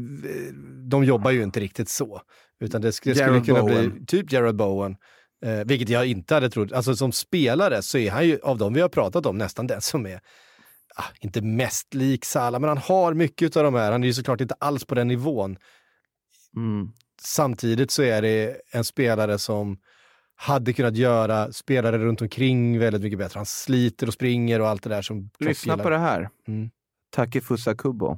[0.90, 2.22] de jobbar ju inte riktigt så.
[2.64, 3.92] Utan det, sk- det skulle Jared kunna Bowen.
[3.92, 4.96] bli typ Jared Bowen.
[5.46, 6.72] Eh, vilket jag inte hade trott.
[6.72, 9.82] Alltså som spelare så är han ju, av dem vi har pratat om, nästan den
[9.82, 10.20] som är
[11.20, 13.92] inte mest lik Salah, men han har mycket av de här.
[13.92, 15.58] Han är ju såklart inte alls på den nivån.
[16.56, 16.92] Mm.
[17.22, 19.78] Samtidigt så är det en spelare som
[20.36, 23.38] hade kunnat göra spelare runt omkring väldigt mycket bättre.
[23.38, 26.30] Han sliter och springer och allt det där som Lyssna på det här.
[26.48, 26.70] Mm.
[27.12, 28.18] Takifusa Kubo.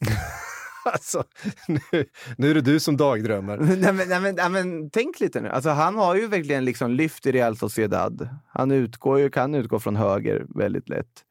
[0.92, 1.24] Alltså,
[1.68, 2.04] nu,
[2.36, 3.56] nu är det du som dagdrömmer.
[3.76, 5.48] nej, men, nej, men, nej, men tänk lite nu.
[5.48, 8.28] Alltså, han har ju verkligen liksom lyft i Real Sociedad.
[8.48, 11.24] Han utgår ju, kan utgå från höger väldigt lätt.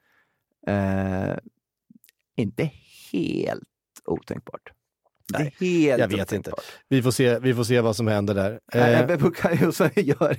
[0.67, 1.35] Eh,
[2.37, 2.69] inte
[3.11, 3.61] helt
[4.05, 4.61] otänkbart.
[5.33, 6.51] Nej, helt jag vet inte.
[6.51, 6.65] otänkbart.
[6.89, 8.59] Vi får se, vi får se vad som händer där.
[8.73, 10.37] Nej, Eh, Ebbe Bukayo så gör,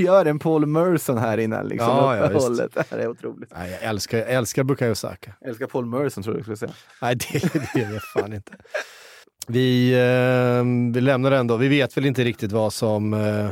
[0.00, 2.74] gör en Paul Merson här innan liksom, Ja, ja, uppehållet.
[2.74, 3.50] Det här är otroligt.
[3.54, 5.34] nej, jag älskar, jag älskar Bukayo Saka.
[5.40, 6.72] Jag älskar Paul Merson tror jag skulle säga.
[7.02, 8.52] Nej, det, det är jag fan inte.
[9.48, 11.56] Vi, eh, vi lämnar ändå.
[11.56, 13.50] Vi vet väl inte riktigt vad som, eh,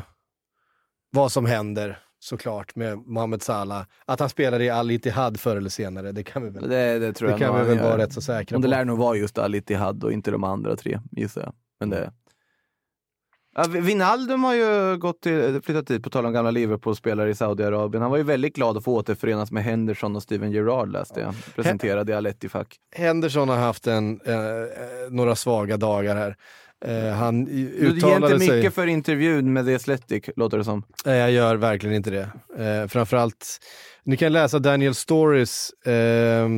[1.11, 3.87] vad som händer såklart med Mohamed Salah.
[4.05, 7.13] Att han spelar i Al Ittihad förr eller senare, det kan vi väl, Det, det
[7.13, 8.71] tror det jag kan vi väl vara rätt så säkra Och det på.
[8.71, 11.53] lär nog vara just Al Ittihad och inte de andra tre, gissar jag.
[11.81, 12.13] Men det...
[13.59, 18.03] Ja, Wijnaldum har ju gått till, flyttat dit, på tal om gamla Liverpool-spelare i Saudiarabien.
[18.03, 21.35] Han var ju väldigt glad att få återförenas med Henderson och Steven Gerrard läste jag.
[21.55, 22.77] Presenterade i Al Ettifaq.
[22.97, 24.67] Henderson har haft en, eh, eh,
[25.11, 26.37] några svaga dagar här.
[26.85, 28.71] Eh, han i- Du ger uttalade inte mycket sig...
[28.71, 30.83] för intervjun med The Athletic, låter det som.
[31.05, 32.31] Nej, jag gör verkligen inte det.
[32.65, 33.59] Eh, framförallt,
[34.05, 36.49] ni kan läsa Daniel Storys eh,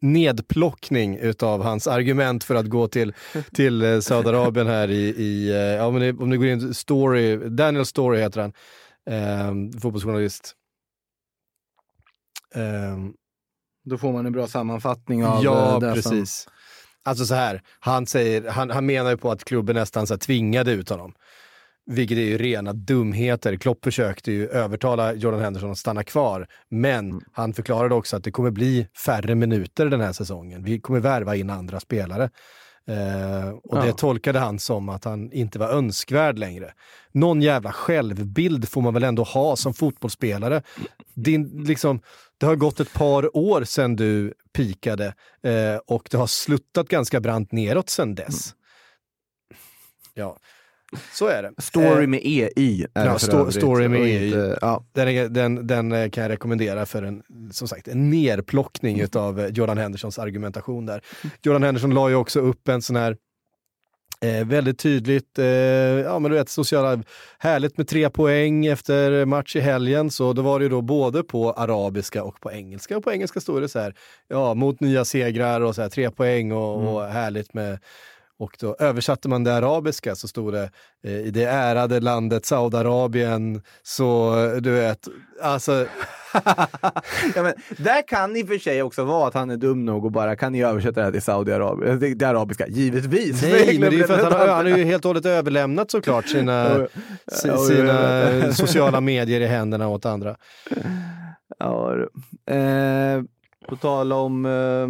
[0.00, 3.14] nedplockning utav hans argument för att gå till,
[3.54, 7.36] till eh, Saudiarabien här i, i eh, ja, men det, om ni går in, Story,
[7.36, 8.52] Daniel Story heter han,
[9.10, 10.54] eh, fotbollsjournalist.
[12.54, 12.96] Eh,
[13.84, 16.48] Då får man en bra sammanfattning av ja, eh, det som- precis.
[17.08, 20.18] Alltså så här, han, säger, han, han menar ju på att klubben nästan så här
[20.18, 21.12] tvingade ut honom.
[21.86, 23.56] Vilket är ju rena dumheter.
[23.56, 26.46] Klopp försökte ju övertala Jordan Henderson att stanna kvar.
[26.70, 30.64] Men han förklarade också att det kommer bli färre minuter den här säsongen.
[30.64, 32.30] Vi kommer värva in andra spelare.
[32.88, 33.92] Eh, och det Ja.
[33.92, 36.72] tolkade han som att han inte var önskvärd längre.
[37.12, 40.62] Någon jävla självbild får man väl ändå ha som fotbollsspelare.
[41.14, 42.00] Din, liksom,
[42.38, 45.06] det har gått ett par år sedan du pikade
[45.42, 48.54] eh, och det har sluttat ganska brant neråt sedan dess.
[50.14, 50.38] Ja,
[51.12, 51.52] så är det.
[51.62, 52.50] Story Eh, med är
[52.94, 54.26] Ja, sto- story med EY.
[54.26, 54.84] inte- Ja.
[54.92, 57.22] Den, den, den eh, kan jag rekommendera för en,
[57.52, 61.00] som sagt, en nerplockning av Jordan Hendersons argumentation där.
[61.42, 63.16] Jordan Henderson la ju också upp en sån här
[64.20, 67.02] Eh, väldigt tydligt, eh, ja men du vet, sociala,
[67.38, 70.10] härligt med tre poäng efter match i helgen.
[70.10, 72.96] Så då var det ju då både på arabiska och på engelska.
[72.96, 73.94] Och på engelska stod det så här,
[74.28, 77.78] ja mot nya segrar och så här, tre poäng och, och härligt med
[78.38, 80.70] och då översatte man det arabiska så stod det
[81.04, 85.08] eh, i det ärade landet Saudiarabien så eh, du vet,
[85.42, 85.72] alltså
[87.34, 90.04] ja, men där kan i och för sig också vara att han är dum nog
[90.04, 92.00] och bara kan ni översätta det här till Saudiarabien?
[92.00, 93.42] Det, det arabiska, givetvis.
[93.42, 95.90] Nej, men det är ju för att han, han har ju helt och hållet överlämnat
[95.90, 96.86] såklart sina,
[97.32, 100.36] sina sociala medier i händerna åt andra.
[101.58, 101.96] Ja,
[102.50, 103.22] eh,
[103.68, 104.88] på tal om eh,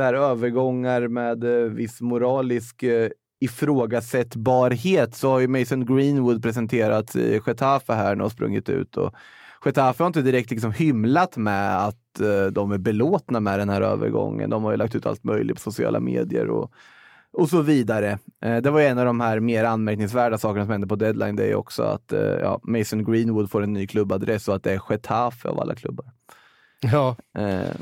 [0.00, 3.10] så här övergångar med eh, viss moralisk eh,
[3.40, 8.96] ifrågasättbarhet så har ju Mason Greenwood presenterat i Getafe här nu och sprungit ut.
[8.96, 9.14] Och
[9.64, 13.80] Getafe har inte direkt liksom hymlat med att eh, de är belåtna med den här
[13.80, 14.50] övergången.
[14.50, 16.72] De har ju lagt ut allt möjligt på sociala medier och,
[17.32, 18.18] och så vidare.
[18.44, 21.36] Eh, det var ju en av de här mer anmärkningsvärda sakerna som hände på deadline
[21.36, 24.82] day också, att eh, ja, Mason Greenwood får en ny klubbadress och att det är
[24.90, 26.06] Getafe av alla klubbar.
[26.80, 27.76] Ja, Eh,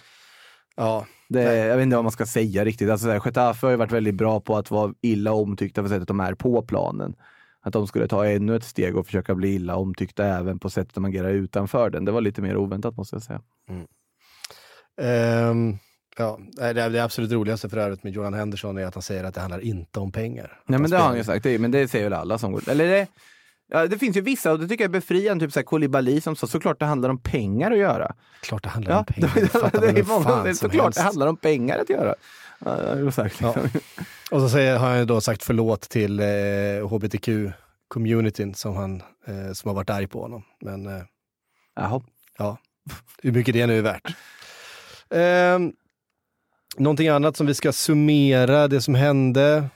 [0.77, 1.07] ja.
[1.29, 2.91] Det, jag vet inte vad man ska säga riktigt.
[2.91, 6.21] Alltså, Getafe har ju varit väldigt bra på att vara illa omtyckta för sättet de
[6.21, 7.15] är på planen.
[7.61, 10.95] Att de skulle ta ännu ett steg och försöka bli illa omtyckta även på sättet
[10.95, 12.05] de agerar utanför den.
[12.05, 13.41] Det var lite mer oväntat måste jag säga.
[15.01, 15.79] Ehm,
[16.19, 19.25] ja, nej, det, det absolut roligaste för övrigt med Jordan Henderson är att han säger
[19.25, 20.61] att det handlar inte om pengar.
[20.67, 22.69] Nej men det har han ju sagt, det, men det säger väl alla som går...
[22.69, 23.07] Eller det,
[23.69, 26.21] ja, det finns ju vissa, och det tycker jag är befriande, typ så här Koulibaly
[26.21, 28.15] som sa såklart det handlar om pengar att göra.
[28.43, 29.31] Klart det handlar Ja, om pengar.
[29.35, 30.99] det, Det det är många, det såklart helst.
[30.99, 32.15] det handlar om pengar att göra.
[32.65, 33.55] Ja, sagt, Ja.
[33.63, 33.81] liksom.
[34.31, 36.25] Och så säger, har han då sagt förlåt till eh,
[36.89, 40.43] hbtq-communityn som, han, eh, som har varit arg på honom.
[40.61, 41.03] Men eh,
[41.77, 42.01] Jaha.
[42.39, 42.57] ja,
[43.23, 44.07] hur mycket det nu är värt.
[45.11, 45.59] Eh,
[46.77, 49.69] någonting annat som vi ska summera, det som hände.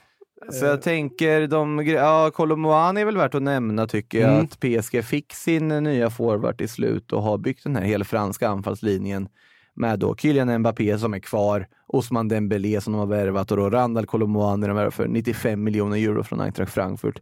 [0.51, 4.43] Så jag tänker, de, ja, Kolomoani är väl värt att nämna tycker jag, Mm.
[4.43, 8.05] att PSG fick sin eh, nya forward i slut och har byggt den här hela
[8.05, 9.27] franska anfallslinjen
[9.75, 13.69] med då Kylian Mbappé som är kvar, Osman Dembélé som de har värvat och då
[13.69, 17.21] Randall Kolomoani de värvar för 95 miljoner euro från Eintracht Frankfurt.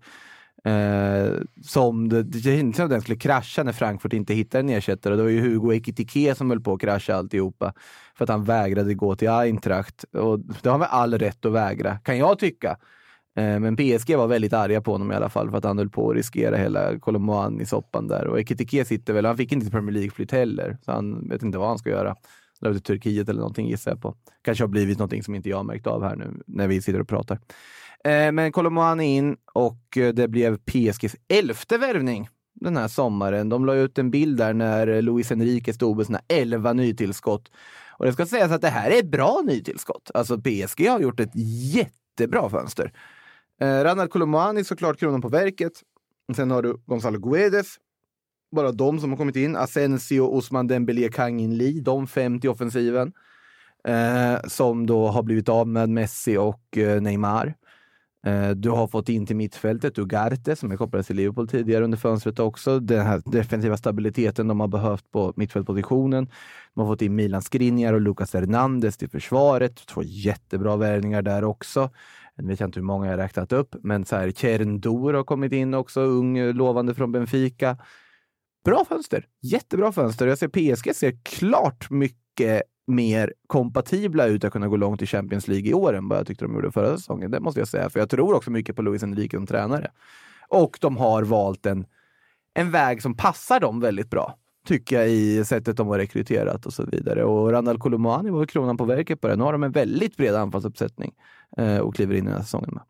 [0.65, 4.69] Eh, som det, det kändes som att den skulle krascha när Frankfurt inte hittade en
[4.69, 5.15] ersättare.
[5.15, 7.73] Det var ju Hugo Ekitike som höll på att krascha alltihopa
[8.15, 10.03] för att han vägrade gå till Eintracht.
[10.03, 12.77] Och det har han väl all rätt att vägra, kan jag tycka.
[13.35, 15.89] Eh, men PSG var väldigt arga på honom i alla fall för att han höll
[15.89, 18.27] på att riskera hela Kolomoani-soppan där.
[18.27, 21.67] Och Ekitike sitter väl, han fick inte Premier League-flytt heller, så han vet inte vad
[21.67, 22.15] han ska göra.
[22.61, 24.15] Dra till Turkiet eller någonting gissar jag på.
[24.41, 26.99] Kanske har blivit någonting som inte jag har märkt av här nu när vi sitter
[26.99, 27.35] och pratar.
[27.35, 33.49] Eh, men Men Kolomoani in och eh, det blev PSGs elfte värvning den här sommaren.
[33.49, 37.51] De la ut en bild där när Luis Enrique stod med sina elva nytillskott.
[37.97, 40.11] Och det ska sägas att det här är ett bra nytillskott.
[40.13, 41.35] Alltså PSG har gjort ett
[41.73, 42.91] jättebra fönster.
[43.62, 45.71] Eh, Ranald Kolomani såklart kronan på verket.
[46.36, 47.76] Sen har du Gonzalo Guedes.
[48.56, 49.56] Bara de som har kommit in.
[49.56, 51.82] Asensio, Osman Dembélé, Kang In Lee.
[51.82, 53.13] De fem till offensiven.
[53.88, 57.54] Eh, som då har blivit av med Messi och eh, Neymar.
[58.26, 61.97] Eh, Du har fått in till mittfältet Ugarte som är kopplad till Liverpool tidigare under
[61.97, 62.80] fönstret också.
[62.80, 66.30] Den här defensiva stabiliteten de har behövt på mittfältpositionen.
[66.74, 69.86] De har fått in Milan Skriniar och Lucas Hernandez till försvaret.
[69.88, 71.89] Två jättebra värvningar där också.
[72.41, 75.51] Nu vet jag inte hur många jag räknat upp, men så här, Kerndour har kommit
[75.51, 77.78] in också, ung, lovande från Benfica.
[78.65, 80.28] Bra fönster, jättebra fönster.
[80.28, 85.47] Jag ser PSG ser klart mycket mer kompatibla ut att kunna gå långt i Champions
[85.47, 87.32] League i år än vad jag tyckte de gjorde förra säsongen.
[87.32, 89.91] Det måste jag säga, för jag tror också mycket på Luis Enrique som tränare.
[90.47, 91.86] Och de har valt en,
[92.53, 94.38] en väg som passar dem väldigt bra,
[94.68, 97.24] tycker jag, i sättet de har rekryterat och så vidare.
[97.24, 99.36] Och Randall Kolomoani var kronan på verket på det.
[99.36, 101.14] Nu har de en väldigt bred anfallsuppsättning
[101.57, 102.84] eh, och kliver in i den här säsongen med.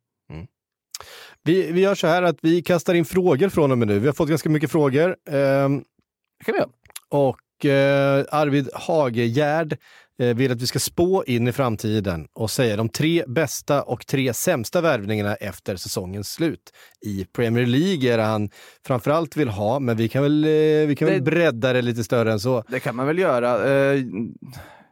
[1.44, 4.00] Vi, vi gör så här att vi kastar in frågor från och med nu.
[4.00, 5.16] Vi har fått ganska mycket frågor.
[5.26, 6.70] Det kan vi göra.
[7.10, 9.78] och eh, Arvid Hagegärd eh,
[10.26, 14.34] vill att vi ska spå in i framtiden och säga de tre bästa och tre
[14.34, 16.72] sämsta värvningarna efter säsongens slut.
[17.06, 18.50] I Premier League är det han
[18.88, 20.50] framförallt vill ha, men vi kan väl, eh,
[20.88, 22.64] vi kan väl Det- bredda det lite större än så.
[22.68, 23.72] Det kan man väl göra.
[23.94, 24.00] Eh,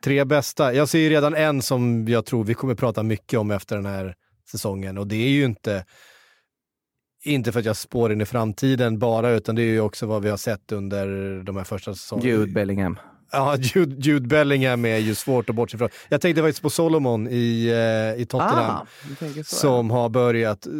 [0.03, 0.73] Tre bästa.
[0.73, 3.85] Jag ser ju redan en som jag tror vi kommer prata mycket om efter den
[3.85, 4.15] här
[4.51, 5.85] säsongen och det är ju inte
[7.25, 10.23] inte för att jag spår in i framtiden bara, utan det är ju också vad
[10.23, 11.07] vi har sett under
[11.43, 12.29] de här första säsongerna.
[12.29, 12.97] Jude Bellingham.
[13.31, 15.89] Ja, Jude, Jude Bellingham är ju svårt att bortse ifrån.
[16.09, 17.67] Jag tänkte faktiskt på Solomon i,
[18.15, 18.75] eh, i Tottenham.
[18.75, 18.85] Ah,
[19.43, 20.71] som har börjat eh,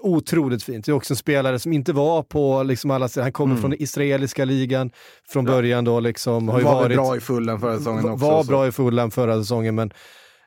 [0.00, 0.84] otroligt fint.
[0.86, 3.60] Det är också en spelare som inte var på liksom alla Han kommer Mm.
[3.60, 4.90] från den israeliska ligan
[5.28, 6.48] från början då liksom.
[6.48, 8.26] Har ju var varit, bra i fullen förra säsongen var- också.
[8.26, 8.48] Var så.
[8.48, 9.92] bra i fullan förra säsongen men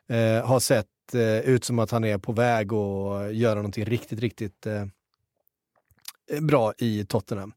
[0.08, 4.20] eh, har sett eh, ut som att han är på väg att göra någonting riktigt,
[4.20, 4.84] riktigt eh,
[6.40, 7.52] bra i Tottenham.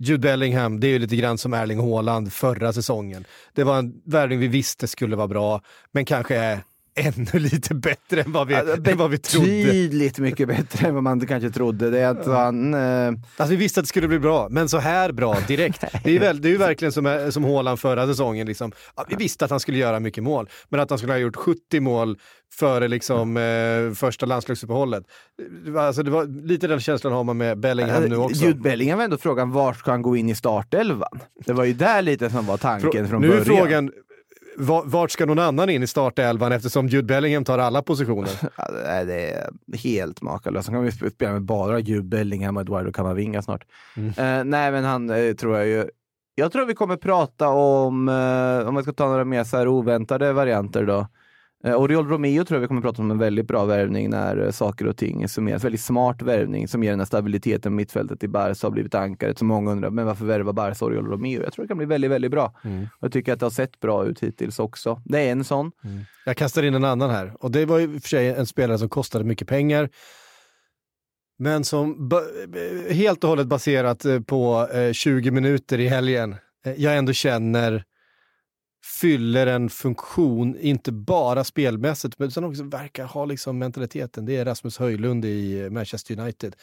[0.00, 3.24] Jude Bellingham, det är ju lite grann som Erling Haaland förra säsongen.
[3.54, 6.60] Det var en värvning vi visste skulle vara bra, men kanske är
[6.98, 9.46] ännu lite bättre än vad vi, Ja, än vad vi trodde.
[9.46, 11.90] Betydligt mycket bättre än vad man kanske trodde.
[11.90, 12.74] Det är att han...
[12.74, 15.84] Eh, Alltså vi visste att det skulle bli bra, men så här bra direkt.
[16.04, 18.46] Det är väl, det är ju verkligen som, som Haaland förra säsongen.
[18.46, 18.72] Liksom.
[19.08, 21.80] Vi visste att han skulle göra mycket mål, men att han skulle ha gjort 70
[21.80, 22.18] mål
[22.54, 25.04] före liksom, eh, första landslagsuppehållet.
[25.78, 28.44] Alltså, det var, lite den känslan har man med Bellingham nu också.
[28.44, 31.20] Jude Bellingham var ändå frågan, var ska han gå in i startelvan?
[31.46, 33.44] Det var ju där lite som var tanken Frå- från nu början.
[33.44, 33.90] frågan,
[34.84, 38.30] vart ska någon annan in i startelvan eftersom Jude Bellingham tar alla positioner?
[39.06, 40.66] Det är- helt makalöst.
[40.66, 43.64] Så kan vi sp- spela med bara Jude Bellingham och Eduardo Camavinga snart.
[43.96, 44.08] Mm.
[44.08, 45.88] Eh, nej, men han eh, tror jag ju...
[46.34, 49.68] Jag tror vi kommer prata om, eh, om man ska ta några mer så här
[49.68, 51.06] oväntade varianter då.
[51.64, 54.50] Eh, Oriol Romeo tror jag vi kommer prata om en väldigt bra värvning när eh,
[54.50, 55.64] saker och ting summeras.
[55.64, 57.74] Väldigt smart värvning som ger den här stabiliteten.
[57.74, 59.38] Mittfältet i Barca har blivit ankaret.
[59.38, 61.42] Så många undrar, men varför värva Barca Oriol Romeo?
[61.42, 62.54] Jag tror det kan bli väldigt, väldigt bra.
[62.64, 62.86] Mm.
[63.00, 65.02] Jag tycker att det har sett bra ut hittills också.
[65.04, 65.70] Det är en sån.
[66.24, 68.46] Jag kastar in en annan här och det var ju i och för sig en
[68.46, 69.88] spelare som kostade mycket pengar.
[71.38, 72.22] Men som ba-
[72.90, 76.36] helt och hållet baserat eh, på eh, 20 minuter i helgen,
[76.66, 77.84] eh, jag ändå känner
[78.84, 84.26] fyller en funktion, inte bara spelmässigt, utan också verkar ha liksom mentaliteten.
[84.26, 86.56] Det är Rasmus Höjlund i Manchester United.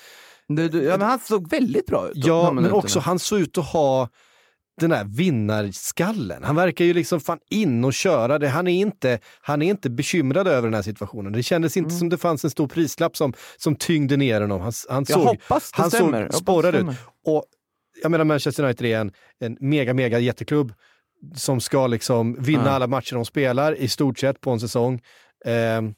[0.48, 2.14] Du, du, ja, men han såg väldigt bra ut.
[2.16, 4.10] Ja, men också han såg ut att ha
[4.82, 6.44] den här vinnarskallen.
[6.44, 8.50] Han verkar ju liksom fan in och köra det.
[8.50, 11.34] Han är inte, han är inte bekymrad över den här situationen.
[11.34, 14.62] Det kändes inte som det fanns en stor prislapp som, som tyngde ner honom.
[14.62, 16.30] Han, han Jag såg, hoppas det han stämmer.
[16.32, 16.86] Såg sporrad ut.
[17.26, 17.46] Och
[18.02, 20.74] jag menar Manchester United är en, en mega, mega jätteklubb
[21.36, 22.70] som ska liksom vinna Ja.
[22.72, 25.02] alla matcher de spelar i stort sett på en säsong.
[25.46, 25.94] Ehm,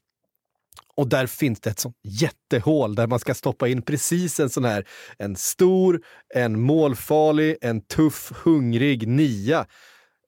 [0.96, 4.66] och där finns det ett sånt jättehål där man ska stoppa in precis en sån
[4.66, 4.86] här,
[5.18, 6.02] en stor,
[6.36, 9.66] en målfarlig, en tuff, hungrig nia.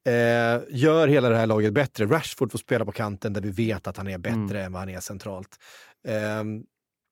[0.07, 2.05] Eh, gör hela det här laget bättre.
[2.05, 4.89] Rashford får spela på kanten där vi vet att han är bättre än vad han
[4.89, 5.49] är centralt.
[6.07, 6.63] Ehm,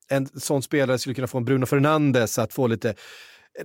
[0.10, 2.94] en sån spelare skulle kunna få en Bruno Fernandes att få lite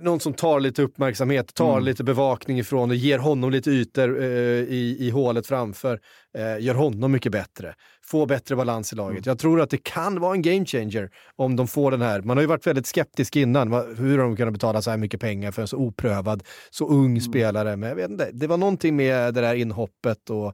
[0.01, 1.83] någon som tar lite uppmärksamhet, tar Mm.
[1.83, 5.99] lite bevakning ifrån och ger honom lite ytor eh, i, i hålet framför.
[6.37, 7.75] Eh, gör honom mycket bättre.
[8.05, 9.17] Få bättre balans i laget.
[9.17, 9.23] Mm.
[9.25, 12.21] Jag tror att det kan vara en game changer om de får den här.
[12.21, 13.73] Man har ju varit väldigt skeptisk innan.
[13.97, 17.05] Hur har de kunnat betala så här mycket pengar för en så oprövad, så ung
[17.05, 17.21] Mm.
[17.21, 17.77] spelare?
[17.77, 20.53] Men jag vet inte, det var någonting med det där inhoppet och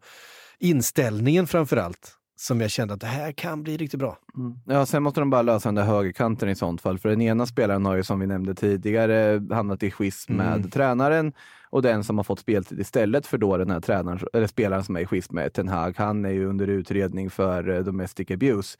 [0.59, 4.17] inställningen framför allt som jag kände att det här kan bli riktigt bra.
[4.65, 6.99] Ja, sen måste de bara lösa den där högerkanten i sånt fall.
[6.99, 10.69] För den ena spelaren har ju som vi nämnde tidigare hamnat i schism med Mm.
[10.69, 11.33] tränaren
[11.69, 14.95] och den som har fått speltid istället för då den här tränaren, eller spelaren som
[14.95, 18.77] är i schism med Ten Hag, han är ju under utredning för eh, domestic abuse.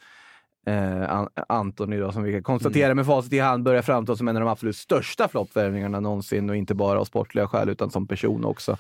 [0.68, 2.96] Eh, An- Antoni då, som vi kan konstatera Mm.
[2.98, 6.56] med facit i hand börjar framstå som en av de absolut största floppvärvningarna någonsin och
[6.56, 8.72] inte bara av sportliga skäl utan som person också.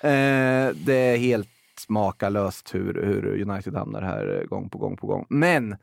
[0.00, 1.48] Eh, det är helt
[1.88, 5.26] makalöst hur, hur United hamnar här eh, gång på gång på gång.
[5.28, 5.76] Men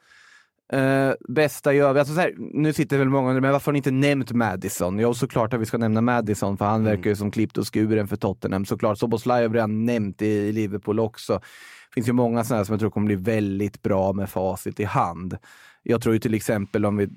[0.73, 1.99] Eh, bästa gör vi.
[1.99, 4.99] Alltså så här, nu sitter väl många undrar, men varför har ni inte nämnt Madison?
[4.99, 8.07] Jo, såklart att vi ska nämna Madison, för han verkar ju som klippt och skuren
[8.07, 8.65] för Tottenham.
[8.65, 11.33] Såklart, Soboslaj har vi redan nämnt i, i Liverpool också.
[11.33, 14.83] Det finns ju många sådana som jag tror kommer bli väldigt bra med facit i
[14.83, 15.37] hand.
[15.83, 17.09] Jag tror ju till exempel om vi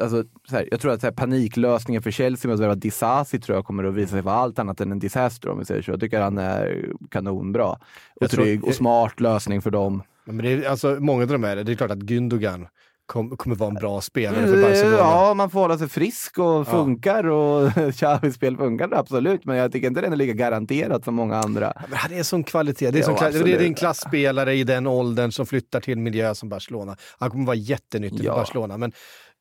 [0.00, 3.56] Alltså, så här, jag tror att här, paniklösningen för Chelsea med att värva Disasi tror
[3.58, 5.90] jag kommer att visa sig vara allt annat än en disaster om vi säger så.
[5.90, 7.66] Jag tycker han är kanonbra.
[7.68, 7.78] Och
[8.20, 10.02] Jag tror- trygg och smart lösning för dem.
[10.24, 12.66] Men det är, alltså, många av de här, det är klart att Gündogan
[13.06, 14.96] kom, kommer vara en bra spelare för Barcelona.
[14.96, 19.44] Ja, man får hålla sig frisk och funkar och Xavis spel funkar absolut.
[19.44, 21.72] Men jag tycker inte den är lika garanterad som många andra.
[21.88, 22.90] Men han är sån kvalitet.
[22.90, 26.02] Det är, Ja, sån det är en klassspelare i den åldern som flyttar till en
[26.02, 26.96] miljö som Barcelona.
[27.18, 28.32] Han kommer vara jättenyttig Ja.
[28.32, 28.76] för Barcelona.
[28.76, 28.92] Men,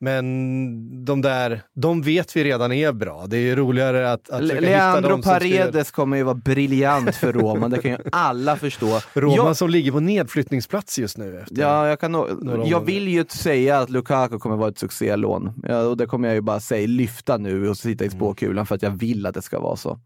[0.03, 3.25] Men de där, de vet vi redan är bra.
[3.27, 6.23] Det är roligare att, att Le- försöka hitta Leandro dem som ska- Paredes kommer ju
[6.23, 8.99] vara briljant för Roma, det kan ju alla förstå.
[9.13, 11.39] Roma Jag- som ligger på nedflyttningsplats just nu.
[11.39, 11.61] Efter.
[11.61, 15.53] Ja, jag, kan, nog- jag vill ju säga att Lukaku kommer vara ett succélån.
[15.63, 18.19] Ja, och det kommer jag ju bara säga, lyfta nu och sitta i Mm.
[18.19, 19.99] spåkulan för att jag vill att det ska vara så.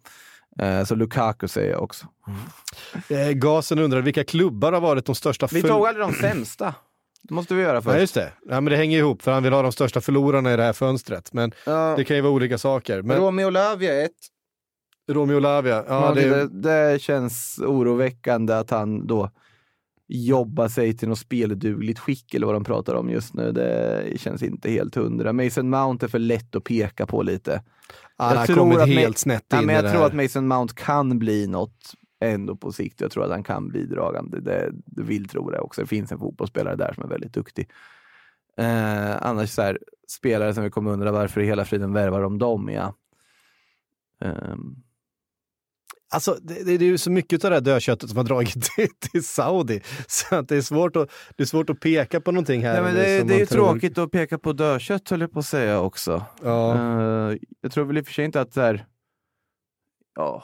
[0.59, 2.05] Eh, så Lukaku säger jag också.
[3.09, 6.73] Eh, Gasen undrar vilka klubbar har varit de största Vi tog aldrig de sämsta.
[7.27, 7.99] Det måste vi göra Ja, först.
[8.01, 8.31] just det.
[8.49, 10.73] Ja, men det hänger ihop, för han vill ha de största förlorarna i det här
[10.73, 11.33] fönstret.
[11.33, 13.01] Men Ja, det kan ju vara olika saker.
[13.01, 14.11] Men Romeo Lavia ett.
[15.11, 16.47] Romeo Lavia, ja, Ja, det, det,
[16.91, 19.31] det känns oroväckande att han då
[20.07, 23.51] jobbar sig till något speldugligt skick eller vad de pratar om just nu.
[23.51, 25.33] Det känns inte helt hundra.
[25.33, 27.63] Mason Mount är för lätt att peka på lite.
[28.17, 30.47] han har tror kommit att Ma- helt snett Ja, in men jag tror att Mason
[30.47, 33.01] Mount kan bli något ändå på sikt.
[33.01, 34.39] Jag tror att han kan bidragande.
[34.39, 35.81] Det, det vill tro det också.
[35.81, 37.69] Det finns en fotbollsspelare där som är väldigt duktig.
[38.57, 42.37] Eh, annars så här, spelare som vi kommer undra varför i hela friden värvar de
[42.37, 42.93] dem, ja.
[44.21, 44.75] Ehm,
[46.09, 48.63] Alltså, det, det, det är ju så mycket av det här dödköttet som har dragit
[48.75, 49.81] till, till Saudi.
[50.07, 52.81] Så att det, är svårt att, det är svårt att peka på någonting här.
[52.81, 53.71] Nej, det, det är ju tror.
[53.71, 56.25] tråkigt att peka på dödkött höll jag på att säga också.
[56.43, 56.75] Ja.
[56.75, 58.85] Eh, jag tror väl i och för sig inte att så här,
[60.15, 60.43] ja,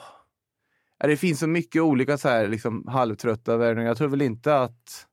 [1.08, 3.88] det finns så mycket olika så här, liksom, halvtrötta värvningar.
[3.88, 5.06] Jag tror väl inte att,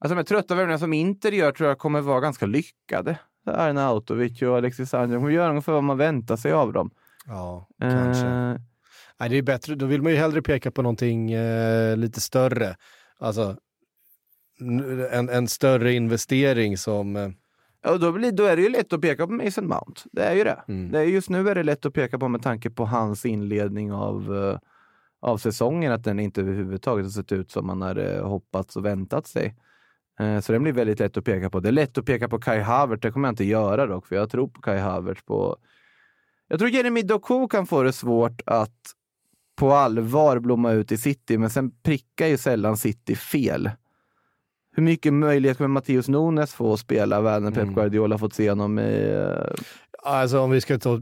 [0.00, 3.18] alltså de här trötta värvningarna som Inter gör tror jag kommer vara ganska lyckade.
[3.46, 6.90] Arnautovic och Alexis Sanchez, de kommer göra ungefär vad man väntar sig av dem.
[7.26, 8.26] Ja, kanske.
[8.26, 8.56] Eh,
[9.20, 12.76] Nej, det är bättre, då vill man ju hellre peka på någonting eh, lite större.
[13.18, 13.56] Alltså
[15.10, 17.16] en, en större investering som...
[17.16, 17.28] Eh,
[17.84, 20.02] Ja, då, blir, då är det ju lätt att peka på Mason Mount.
[20.12, 20.64] Det är ju det.
[20.68, 20.92] Mm.
[20.92, 23.92] det är, just nu är det lätt att peka på med tanke på hans inledning
[23.92, 24.58] av, eh,
[25.22, 29.26] av säsongen, att den inte överhuvudtaget har sett ut som man hade hoppats och väntat
[29.26, 29.54] sig.
[30.20, 31.60] Eh, Så den blir väldigt lätt att peka på.
[31.60, 34.16] Det är lätt att peka på Kai Havertz, det kommer jag inte göra dock, för
[34.16, 35.22] jag tror på Kai Havertz.
[35.24, 35.56] På...
[36.48, 38.80] Jag tror Jeremy Doku kan få det svårt att
[39.56, 43.70] på allvar blomma ut i City, men sen prickar ju sällan City fel.
[44.76, 47.74] Hur mycket möjlighet kommer Matteus Nunes få att spela när Pep Mm.
[47.74, 49.26] Guardiola fått se honom i...
[50.06, 51.00] eh, alltså om vi ska ta, eh,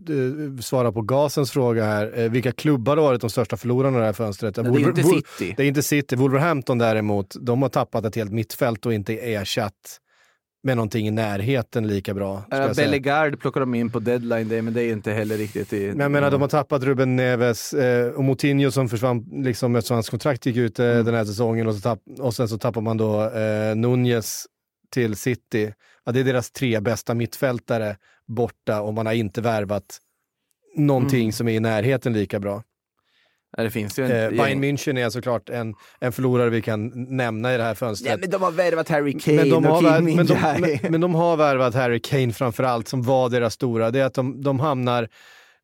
[0.60, 2.18] svara på Gasens fråga här.
[2.18, 4.54] Eh, vilka klubbar har varit de största förlorarna i det här fönstret?
[4.54, 5.54] Det är inte City.
[5.56, 6.16] Det är inte City.
[6.16, 10.00] Wolverhampton däremot, de har tappat ett helt mittfält och inte ersatt
[10.62, 12.36] med någonting i närheten lika bra.
[12.36, 12.74] Uh, säga.
[12.74, 15.86] Bellegard plockar de in på deadline day, men det är inte heller riktigt i...
[15.88, 19.94] Men jag menar, de har tappat Ruben Neves eh, och Moutinho som försvann liksom eftersom
[19.94, 21.04] hans kontrakt gick ut eh, Mm.
[21.04, 24.46] den här säsongen och, så tapp, och sen så tappar man då eh, Nunez
[24.90, 25.72] till City.
[26.04, 27.96] Ja, det är deras tre bästa mittfältare
[28.26, 29.98] borta och man har inte värvat
[30.76, 31.32] någonting Mm.
[31.32, 32.62] som är i närheten lika bra.
[33.56, 34.10] Ja, det finns ju en...
[34.10, 38.10] Eh, Bayern München är såklart en, en förlorare vi kan nämna i det här fönstret.
[38.10, 40.36] Ja, men de har värvat Harry Kane Men de, har och värv, Kim men, de,
[40.60, 43.90] men, men de har värvat Harry Kane framförallt, som var deras stora.
[43.90, 45.08] Det är att de, de hamnar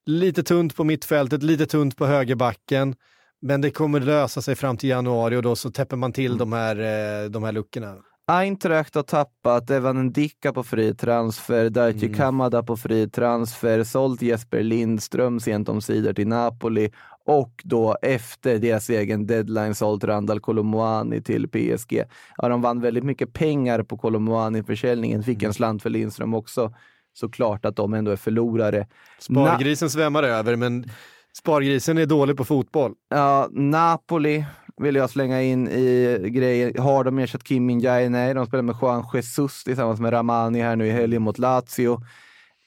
[0.06, 2.94] lite tunt på mittfältet, lite tunt på högerbacken.
[3.42, 6.52] Men det kommer lösa sig fram till januari och då så täpper man till de,
[6.52, 6.76] här,
[7.24, 7.96] eh, de här luckorna.
[8.28, 14.62] Eintracht har tappat Evan Ndicka på fri transfer, Daichi Kamada på fri transfer, sålt Jesper
[14.62, 16.90] Lindström sent om sidor till Napoli
[17.26, 22.02] och då efter deras egen deadline sålt Randall Colomuani till PSG.
[22.36, 26.74] Ja, de vann väldigt mycket pengar på Colomuani-försäljningen, fick en slant för Lindström också.
[27.12, 28.86] Såklart att de ändå är förlorare.
[29.18, 30.90] Spargrisen svämmar över, men
[31.38, 32.94] spargrisen är dålig på fotboll.
[33.08, 34.44] Ja, Napoli
[34.80, 36.72] vill jag slänga in i grejen.
[36.78, 37.80] Har de ersatt Kim min
[38.12, 42.00] Nej, de spelar med Juan Jesus tillsammans med Ramani här nu i helgen mot Lazio.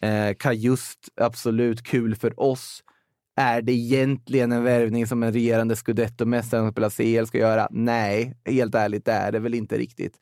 [0.01, 2.83] Eh, Kajust, absolut kul för oss.
[3.35, 7.67] Är det egentligen en värvning som en regerande scudetto-mästare som spelar CL ska göra?
[7.71, 10.17] Nej, helt ärligt det är det väl inte riktigt.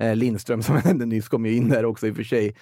[0.00, 2.54] Eh, Lindström som jag nämnde nyss kom ju in där också i och för sig.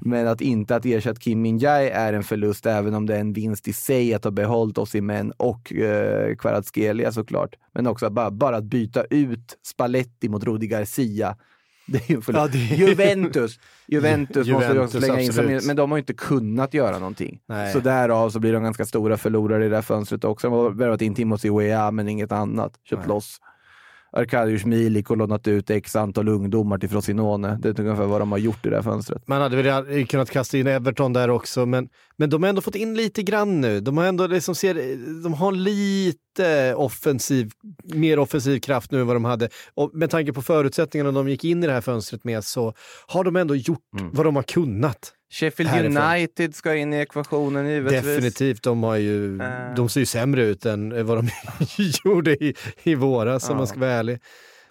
[0.00, 3.32] Men att inte att ersätta Kim Min-Jae är en förlust, även om det är en
[3.32, 7.54] vinst i sig att ha behållit Osimhen och eh, Kvaratskhelia såklart.
[7.74, 11.36] Men också att bara, bara att byta ut Spalletti mot Rudi Garcia.
[11.90, 12.54] Det är ju en förlust.
[12.54, 16.14] Ja, det är- Juventus, Juventus måste Juventus, slänga in, som, men de har ju inte
[16.14, 17.40] kunnat göra någonting.
[17.46, 17.72] Nej.
[17.72, 20.50] Så därav så blir de ganska stora förlorare i det här fönstret också.
[20.50, 22.72] De har värvat in Timothy Weah, men inget annat.
[22.84, 23.08] Köpt Nej.
[23.08, 23.40] loss
[24.12, 27.58] Arkadiusz Milik och lånat ut x antal ungdomar till Frosinone.
[27.62, 29.28] Det är ungefär vad de har gjort i det här fönstret.
[29.28, 32.74] Man hade väl kunnat kasta in Everton där också, men, men de har ändå fått
[32.74, 33.80] in lite grann nu.
[33.80, 34.74] De har ändå liksom ser,
[35.22, 37.52] de har lite offensiv,
[37.84, 39.48] mer offensiv kraft nu än vad de hade.
[39.74, 42.74] Och med tanke på förutsättningarna de gick in i det här fönstret med så
[43.06, 43.78] har de ändå gjort
[44.12, 45.12] vad de har kunnat.
[45.30, 45.96] Sheffield Härifrån.
[45.96, 48.02] United ska in i ekvationen givetvis.
[48.02, 49.74] Definitivt, de, har ju, Eh.
[49.76, 51.28] de ser ju sämre ut än vad de
[52.04, 53.58] gjorde i, i våras om Ja.
[53.58, 54.18] man ska vara ärlig.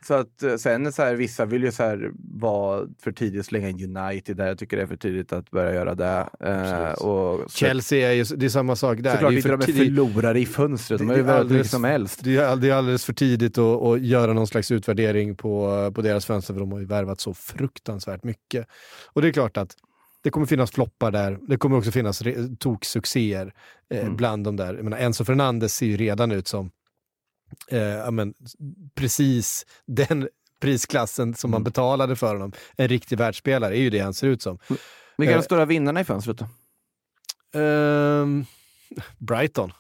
[0.08, 3.70] Så att eh, sen så här, vissa vill ju så här vara för tidigt slänga
[3.70, 4.48] in United där.
[4.48, 6.30] Jag tycker det är för tidigt att börja göra det.
[6.40, 9.12] Eh, och Chelsea är ju, det är samma sak där.
[9.12, 11.00] såklart det är inte de är förlorare i fönstret.
[11.00, 12.20] De ju är mycket alldeles- som helst.
[12.24, 16.02] Det är, det är alldeles för tidigt att, att göra någon slags utvärdering på, på
[16.02, 18.68] deras fönster för de har ju värvat så fruktansvärt mycket.
[19.14, 19.76] Och det är klart att
[20.28, 21.40] det kommer finnas floppar där.
[21.48, 22.22] Det kommer också finnas
[22.60, 23.54] toksuccéer
[23.90, 24.16] eh, Mm.
[24.16, 24.74] bland de där.
[24.76, 26.72] Jag menar, Enzo Fernandes ser ju redan ut som
[27.72, 28.34] eh, men,
[28.96, 30.30] precis den
[30.62, 31.64] prisklassen som man Mm.
[31.64, 32.52] betalade för honom.
[32.78, 34.60] En riktig världsspelare är ju det han ser ut som.
[35.18, 36.42] Vilka är Eh, de stora vinnarna i fönstret?
[37.56, 38.46] Ehm,
[39.18, 39.72] Brighton.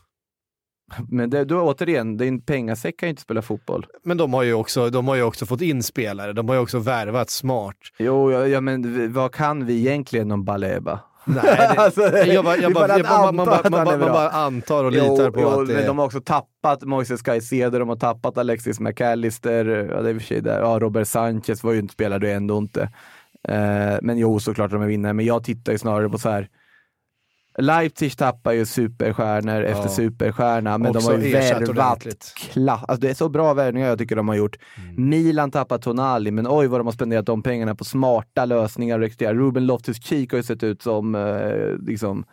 [1.10, 3.86] Men det, då, återigen, din pengasäck kan ju inte spela fotboll.
[4.04, 6.34] Men de har, ju också, de har ju också fått in spelare.
[6.34, 7.78] De har ju också värvat smart.
[8.00, 11.00] Jo, ja, ja, men vad kan vi egentligen om Baleba?
[11.28, 13.98] Nej, det, Alltså, jag bara, det är jag bara, bara jag bara, att man, bara,
[13.98, 16.84] man, man antar och litar på jo, att det jo, men de har också tappat
[16.84, 20.60] Moises Caicedo, de har tappat Alexis McAllister, ja, det är för sig där.
[20.60, 22.82] Ja, Robert Sanchez var ju inte spelare ändå inte.
[23.48, 26.48] Eh, men jo, såklart de är vinnare, men jag tittar ju snarare på så här
[27.62, 29.90] Leipzig tappar ju superstjärnor efter Ja.
[29.90, 32.84] superstjärna, men Också de har ju värvat klass.
[32.88, 34.56] Alltså det är så bra värvningar jag tycker de har gjort.
[34.78, 35.10] Mm.
[35.10, 39.02] Milan tappar Tonali, men oj vad de har spenderat de pengarna på smarta lösningar och
[39.02, 39.34] rekrytera.
[39.34, 42.26] Ruben Loftus-Cheek har ju sett ut som eh, liksom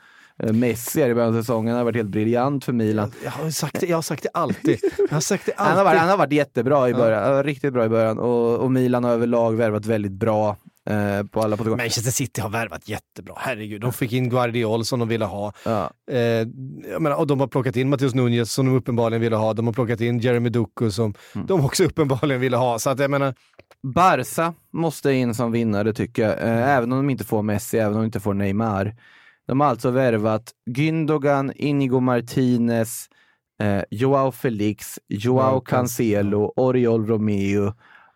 [0.42, 1.68] eh, Messi här i början av säsongen.
[1.74, 3.12] Han har varit helt briljant för Milan.
[3.24, 4.78] Jag har, sagt det, jag har sagt det alltid.
[4.98, 5.68] Jag har sagt det alltid.
[5.68, 6.96] Han har, varit, han har varit jättebra i Ja.
[6.96, 7.42] början, ja.
[7.42, 10.56] riktigt bra i början och, och Milan har överlag värvat väldigt bra
[10.90, 11.82] eh, på alla positioner.
[11.84, 13.34] Manchester City har värvat jättebra.
[13.36, 15.52] Herregud, de fick in Guardiol som de ville ha.
[15.64, 15.90] Ja.
[16.10, 16.18] Eh,
[16.90, 19.52] jag menar, och de har plockat in Matheus Nunez som de uppenbarligen ville ha.
[19.52, 21.46] De har plockat in Jeremy Doku som Mm.
[21.46, 22.78] de också uppenbarligen ville ha.
[22.78, 23.34] Så att jag menar,
[23.94, 27.92] Barca måste in som vinnare tycker jag, eh, även om de inte får Messi, även
[27.92, 28.94] om de inte får Neymar.
[29.46, 33.08] De har alltså värvat Gündogan, Inigo Martinez,
[33.62, 37.72] eh, Joao Felix, Joao Joao Cancelo, Oriol Romeo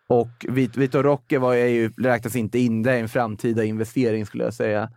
[0.09, 4.43] och Vit- Vitor Roque var, ju, räknas inte in, det är en framtida investering skulle
[4.43, 4.89] jag säga.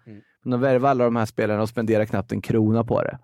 [0.42, 3.18] Men de värvar alla de här spelarna och spenderar knappt en krona på det.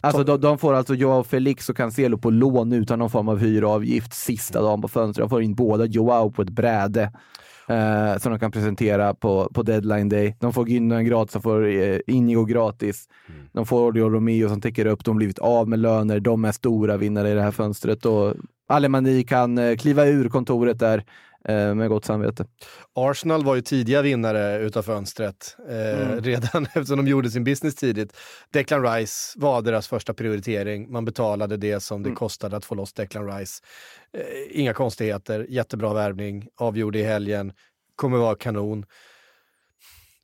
[0.00, 3.38] Alltså de, de får alltså Joao Felix och Cancelo på lån utan någon form av
[3.38, 5.24] hyravgift sista dagen på fönstret.
[5.24, 7.02] De får in båda Joao på ett bräde
[7.68, 10.36] eh, som de kan presentera på, på deadline day.
[10.40, 13.08] De får Gündogan gratis, de får eh, Inigo gratis.
[13.52, 16.20] De får Oriol Romeo som täcker upp, de har blivit av med löner.
[16.20, 18.34] De är stora vinnare i det här fönstret och
[18.68, 21.04] Alemani kan eh, kliva ur kontoret där
[21.48, 22.46] eh, med gott samvete.
[22.94, 26.20] Arsenal var ju tidiga vinnare utav fönstret eh, Mm.
[26.22, 28.16] redan eftersom de gjorde sin business tidigt.
[28.52, 30.92] Declan Rice var deras första prioritering.
[30.92, 32.16] Man betalade det som det Mm.
[32.16, 33.62] kostade att få loss Declan Rice.
[34.12, 37.52] Eh, inga konstigheter, jättebra värvning, avgjorde i helgen,
[37.96, 38.84] kommer vara kanon.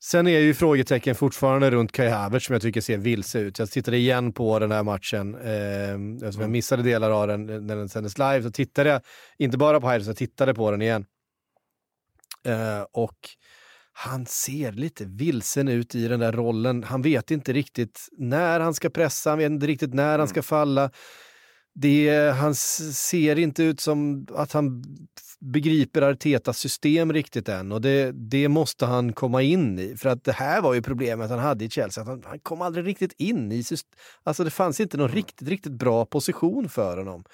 [0.02, 3.58] Sen är ju frågetecken fortfarande runt Kai Havertz som jag tycker ser vilse ut.
[3.58, 7.76] Jag tittade igen på den här matchen, eh, eftersom jag missade delar av den när
[7.76, 9.00] den sändes live, så tittade jag
[9.38, 11.04] inte bara på Havertz, jag tittade på den igen.
[12.44, 13.18] Eh, och
[13.92, 16.84] han ser lite vilsen ut i den där rollen.
[16.84, 20.42] Han vet inte riktigt när han ska pressa, han vet inte riktigt när han ska
[20.42, 20.90] falla.
[21.74, 24.84] Det, han ser inte ut som att han
[25.40, 29.96] begriper Artetas system riktigt än och det, det måste han komma in i.
[29.96, 32.62] För att det här var ju problemet han hade i Chelsea, att han, han kom
[32.62, 33.98] aldrig riktigt in i systemet.
[34.22, 37.24] Alltså det fanns inte någon riktigt, riktigt bra position för honom.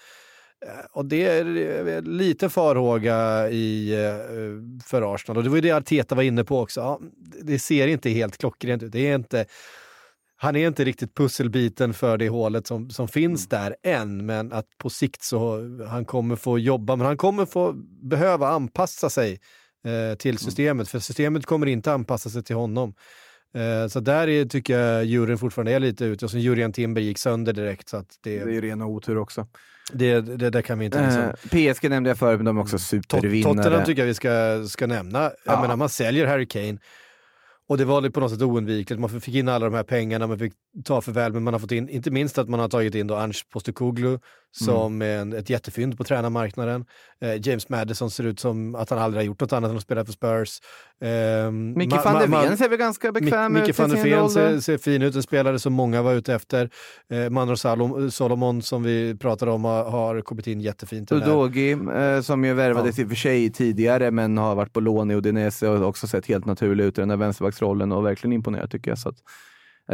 [0.67, 5.71] Eh, och det är lite farhåga i, eh, för Arsenal och det var ju det
[5.71, 6.81] Arteta var inne på också.
[6.81, 7.01] Ja,
[7.43, 8.93] det ser inte helt klockrent ut.
[8.93, 9.47] Det är inte,
[10.39, 14.67] han är inte riktigt pusselbiten för det hålet som, som finns där än, men att
[14.79, 17.73] på sikt så han kommer få jobba, men han kommer få
[18.03, 19.41] behöva anpassa sig
[19.87, 22.95] eh, till systemet, för systemet kommer inte anpassa sig till honom.
[23.55, 27.01] Eh, så där är, tycker jag juryn fortfarande är lite ute, och sen Jurian Timber
[27.01, 29.47] gick sönder direkt, så att det, Det är ju ren otur också.
[29.93, 31.23] det, det, där kan vi inte liksom...
[31.63, 33.55] Eh, PSG nämnde jag förut, men de är också Tot- supervinnare.
[33.57, 35.23] Tottenham tycker jag vi ska, ska nämna.
[35.23, 35.61] Jag Ja.
[35.61, 36.79] menar, man säljer Harry Kane
[37.69, 39.01] och det var på något sätt oundvikligt.
[39.01, 40.53] Man fick in alla de här pengarna, man fick
[40.85, 43.07] ta för väl, men man har fått in, inte minst att man har tagit in
[43.07, 44.19] då Ange Postekoglu
[44.65, 46.85] som är en, ett jättefynd på tränarmarknaden.
[47.21, 49.83] Eh, James Madison ser ut som att han aldrig har gjort något annat än att
[49.83, 50.61] spela för Spurs.
[51.01, 54.05] Eh, Micke ma- van der Ven ser väl ganska bekväm Micke ut i van der
[54.05, 56.71] Ven ser, ser fin ut, en spelare som många var ute efter.
[57.11, 61.13] Eh, Manor Salom, Solomon som vi pratade om har, har kommit in jättefint.
[61.13, 65.11] Udogi, eh, som ju värvades i och för sig tidigare men har varit på lån
[65.11, 68.71] i Udinese och också sett helt naturlig ut i den där vänsterbacksrollen och verkligen imponerat
[68.71, 68.99] tycker jag.
[68.99, 69.17] Så att,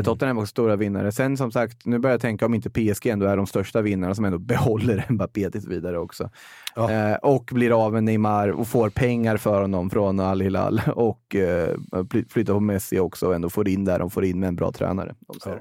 [0.04, 1.12] Tottenham är också stora vinnare.
[1.12, 4.14] Sen som sagt, nu börjar jag tänka om inte PSG ändå är de största vinnarna
[4.14, 6.30] som ändå behåller Mbappé tills vidare också.
[6.74, 6.90] Ja.
[6.90, 11.34] Eh, och blir av med Neymar och får pengar för honom från Al Hilal och
[11.34, 11.76] eh,
[12.10, 14.56] fly- flyttar på Messi också och ändå får in där de får in med en
[14.56, 15.14] bra tränare.
[15.44, 15.58] Ja.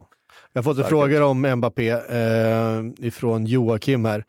[0.54, 4.24] Jag har fått en frågor om Mbappé eh, ifrån Joakim här.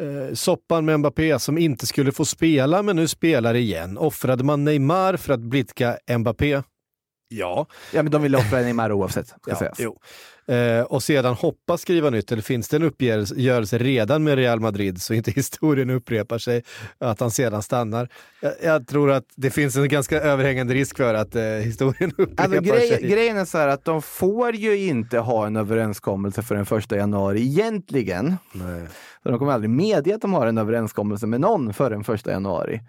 [0.00, 3.98] eh, soppan med Mbappé som inte skulle få spela men nu spelar igen.
[3.98, 6.62] Offrade man Neymar för att blidka Mbappé?
[7.32, 7.66] Ja.
[7.92, 9.28] Ja, men de vill offra Neymar oavsett.
[9.28, 9.78] Ska Ja, sägas.
[9.80, 9.98] jo.
[10.54, 15.02] Eh, och sedan hoppas skriva nytt, eller finns det en uppgörelse redan med Real Madrid
[15.02, 16.62] så inte historien upprepar sig,
[16.98, 18.08] att han sedan stannar.
[18.40, 22.44] Jag, jag tror att det finns en ganska överhängande risk för att eh, historien upprepar
[22.44, 23.08] Alltså, grej, sig.
[23.08, 26.96] grejen är så här att de får ju inte ha en överenskommelse för den första
[26.96, 28.36] januari egentligen.
[28.52, 28.86] Nej.
[29.22, 32.30] Så de kommer aldrig medge att de har en överenskommelse med någon för den första
[32.30, 32.80] januari.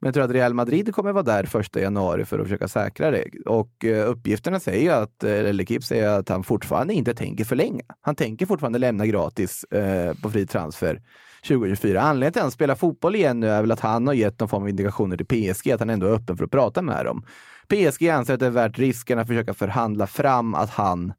[0.00, 3.10] Men jag tror att Real Madrid kommer vara där första januari för att försöka säkra
[3.10, 3.24] det.
[3.46, 7.44] Och eh, uppgifterna säger ju att, eh, eller Kip säger att han fortfarande inte tänker
[7.44, 7.82] förlänga.
[8.00, 11.02] Han tänker fortfarande lämna gratis eh, på fri transfer
[11.48, 12.00] 2024.
[12.00, 14.48] Anledningen till att han spelar fotboll igen nu är väl att han har gett någon
[14.48, 17.24] form av indikationer till PSG att han ändå är öppen för att prata med dem.
[17.68, 21.12] PSG anser att det är värt risken att försöka förhandla fram att han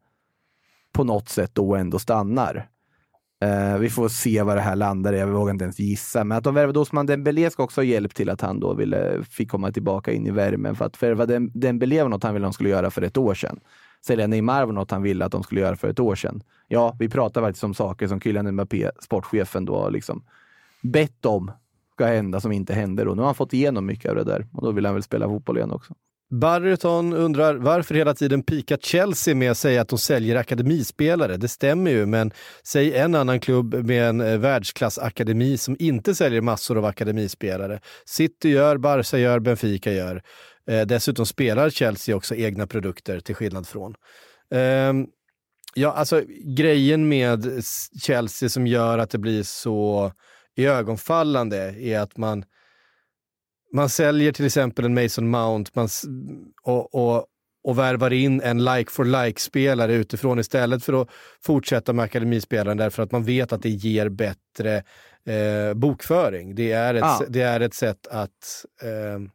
[0.93, 2.70] på något sätt då ändå stannar.
[3.45, 6.23] Uh, vi får se vad det här landar i, jag vågar inte ens gissa.
[6.23, 9.23] Men att de värvade Osman Dembélé ska också ha hjälp till att han då ville,
[9.23, 10.75] fick komma tillbaka in i värmen.
[10.75, 13.33] För att värva Dembélé var något han ville att de skulle göra för ett år
[13.33, 13.59] sedan.
[14.05, 16.43] Sälja Neymar var något han ville att de skulle göra för ett år sedan.
[16.67, 20.23] Ja, vi pratar faktiskt om saker som Kylian Mbappé, sportchefen, då har liksom
[20.81, 21.51] bett om
[21.93, 23.07] ska hända som inte händer.
[23.07, 25.03] Och nu har han fått igenom mycket av det där och då vill han väl
[25.03, 25.93] spela fotboll igen också.
[26.31, 31.37] Barryton undrar varför hela tiden pika Chelsea med att säga att de säljer akademispelare.
[31.37, 32.31] Det stämmer ju, men
[32.63, 37.79] säg en annan klubb med en eh, världsklassakademi som inte säljer massor av akademispelare.
[38.05, 40.21] City gör, Barca gör, Benfica gör.
[40.67, 43.95] Eh, dessutom spelar Chelsea också egna produkter till skillnad från.
[44.51, 44.93] Eh,
[45.75, 46.21] ja, alltså
[46.57, 47.63] grejen med
[48.01, 50.11] Chelsea som gör att det blir så
[50.55, 52.43] iögonfallande är att man
[53.73, 55.89] man säljer till exempel en Mason Mount man,
[56.63, 57.25] och, och,
[57.63, 61.09] och värvar in en like for like-spelare utifrån istället för att
[61.41, 64.83] fortsätta med akademispelaren därför att man vet att det ger bättre
[65.25, 66.55] eh, bokföring.
[66.55, 67.21] Det är ett, Ja.
[67.29, 69.31] det är ett sätt att eh,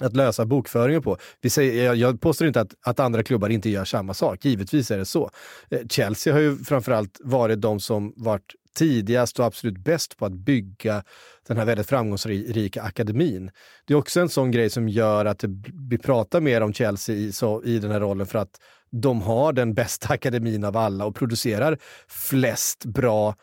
[0.00, 1.18] att lösa bokföringen på.
[1.40, 4.90] Vi säger, jag, jag påstår inte att, att andra klubbar inte gör samma sak, givetvis
[4.90, 5.30] är det så.
[5.70, 10.32] Eh, Chelsea har ju framförallt varit de som varit tidigast och absolut bäst på att
[10.32, 11.02] bygga
[11.48, 13.50] den här väldigt framgångsrika akademin.
[13.86, 15.44] Det är också en sån grej som gör att
[15.90, 18.60] vi pratar mer om Chelsea i, så, i den här rollen för att
[18.90, 23.34] de har den bästa akademin av alla och producerar flest bra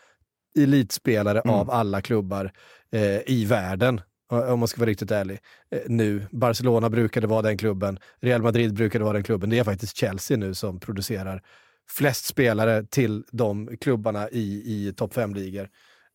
[0.59, 2.51] elitspelare av alla klubbar
[2.91, 4.01] eh, i världen.
[4.29, 5.39] Om man ska vara riktigt ärlig.
[5.71, 6.25] Eh, nu.
[6.31, 7.99] Barcelona brukade vara den klubben.
[8.21, 9.49] Real Madrid brukade vara den klubben.
[9.49, 11.41] Det är faktiskt Chelsea nu som producerar
[11.89, 15.69] flest spelare till de klubbarna i, i topp 5-ligor.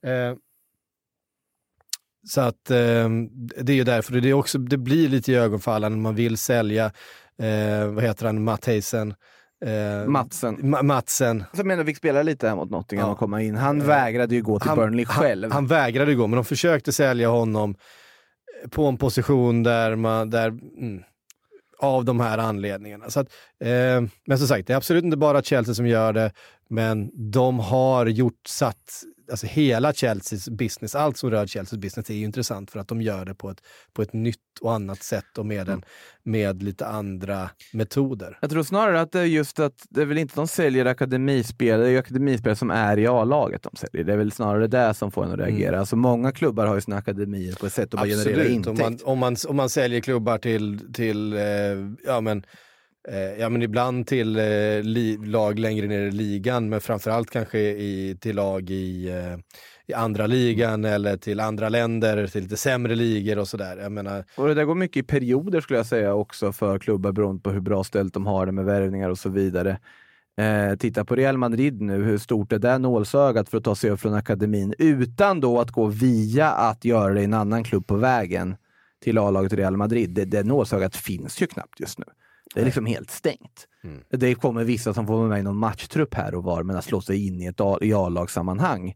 [0.06, 0.34] Eh,
[2.28, 3.08] så att eh,
[3.60, 6.36] det är ju därför det, är också, det blir lite i ögonfallande när man vill
[6.38, 6.84] sälja,
[7.42, 9.14] eh, vad heter han, Matheisen?
[9.64, 10.56] Eh, Matsen.
[10.58, 11.44] Ma- Matsen.
[11.52, 13.12] Som ändå fick spela lite här mot Nottingham Ja.
[13.12, 13.56] och komma in.
[13.56, 15.42] Han vägrade ju gå till Burnley själv.
[15.44, 17.74] Han, han vägrade gå, men de försökte sälja honom
[18.70, 21.02] på en position där man, där, mm,
[21.78, 23.10] av de här anledningarna.
[23.10, 23.26] Så att,
[23.60, 26.32] eh, men som sagt, det är absolut inte bara Chelsea som gör det,
[26.68, 32.14] men de har gjort, satt, alltså hela Chelseas business, allt som rör Chelseas business är
[32.14, 33.62] ju intressant för att de gör det på ett,
[33.92, 35.82] på ett nytt och annat sätt och med, en,
[36.22, 38.38] med lite andra metoder.
[38.40, 41.82] Jag tror snarare att det är just att det är väl inte de säljer akademispelare,
[41.82, 44.04] det är ju akademispelare som är i A-laget de säljer.
[44.04, 45.80] Det är väl snarare det som får en att reagera.
[45.80, 48.72] Alltså många klubbar har ju sina akademier på ett sätt att bara generera Absolut, om
[48.72, 48.80] intäkt.
[48.80, 51.40] man, om, man, om man säljer klubbar till, till eh,
[52.04, 52.42] ja, men,
[53.10, 57.58] Eh, ja men ibland till eh, li, lag längre ner i ligan, men framförallt kanske
[57.58, 59.38] i, till lag i, eh,
[59.86, 63.76] i andra ligan eller till andra länder, till lite sämre ligor och sådär.
[63.76, 67.12] Jag menar, Och det där går mycket i perioder skulle jag säga också för klubbar
[67.12, 69.78] beroende på hur bra ställt de har det med värvningar och så vidare.
[70.38, 73.90] Eh, titta på Real Madrid nu, hur stort är det nålsögat för att ta sig
[73.90, 77.86] upp från akademin utan då att gå via att göra det i en annan klubb
[77.86, 78.56] på vägen
[79.02, 80.10] till A-laget Real Madrid.
[80.10, 82.04] Det, det nålsögat finns ju knappt just nu.
[82.54, 83.66] Det är liksom helt stängt.
[84.10, 86.84] Det kommer vissa som får vara med i någon matchtrupp här och var, men att
[86.84, 88.94] slå sig in i ett A-lagssammanhang.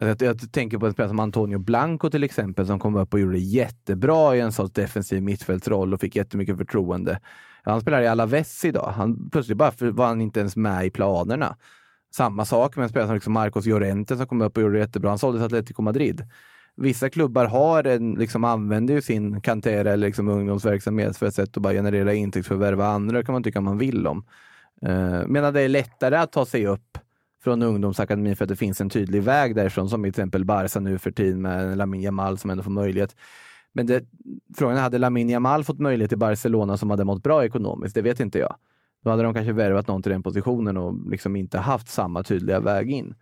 [0.00, 3.14] Alltså, Jag, jag tänker på en spelare som Antonio Blanco till exempel som kom upp
[3.14, 7.20] och gjorde det jättebra i en sorts defensiv mittfältsroll och fick jättemycket förtroende.
[7.62, 8.92] Han spelar i Alaves idag.
[8.96, 11.56] Han, plötsligt bara för, var han inte ens med i planerna.
[12.14, 14.80] Samma sak med en spelare som liksom Marcos Llorente som kom upp och gjorde det
[14.80, 15.10] jättebra.
[15.10, 16.28] Han såldes till Atletico Madrid.
[16.80, 21.56] Vissa klubbar har en, liksom, använder ju sin kantera eller liksom, ungdomsverksamhet för ett sätt
[21.56, 23.22] att bara generera intäkt för att värva andra.
[23.22, 24.24] Kan man tycka man vill om.
[24.82, 26.98] Eh, medan det är lättare att ta sig upp
[27.44, 30.98] från ungdomsakademin för att det finns en tydlig väg därifrån, som till exempel Barca nu
[30.98, 33.16] för tiden med Lamine Jamal som ändå får möjlighet.
[33.72, 34.04] Men det,
[34.56, 37.94] frågan är, hade Lamine Jamal fått möjlighet i Barcelona som hade mått bra ekonomiskt?
[37.94, 38.56] Det vet inte jag.
[39.04, 42.60] Då hade de kanske värvat någon till den positionen och liksom inte haft samma tydliga
[42.60, 43.14] väg in.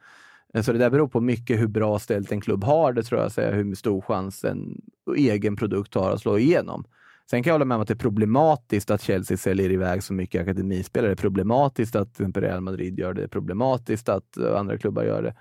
[0.54, 2.92] Eh, så det där beror på mycket hur bra ställt en klubb har.
[2.92, 4.80] Det tror jag säger hur stor chans en
[5.16, 6.84] egen produkt har att slå igenom.
[7.30, 10.12] Sen kan jag hålla med om att det är problematiskt att Chelsea säljer iväg så
[10.12, 11.08] mycket akademispelare.
[11.08, 13.20] Det är problematiskt att till exempel Real Madrid gör det.
[13.20, 15.34] Det är problematiskt att eh, andra klubbar gör det.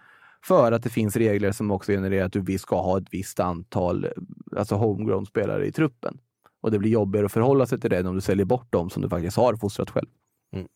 [0.43, 4.05] För att det finns regler som också genererar att du ska ha ett visst antal
[4.05, 4.11] eh,
[4.57, 6.17] alltså homegrown-spelare i truppen.
[6.61, 8.89] Och det blir jobbigare att förhålla sig till det än om du säljer bort dem
[8.89, 10.07] som du faktiskt har fostrat själv.
[10.53, 10.67] Mm.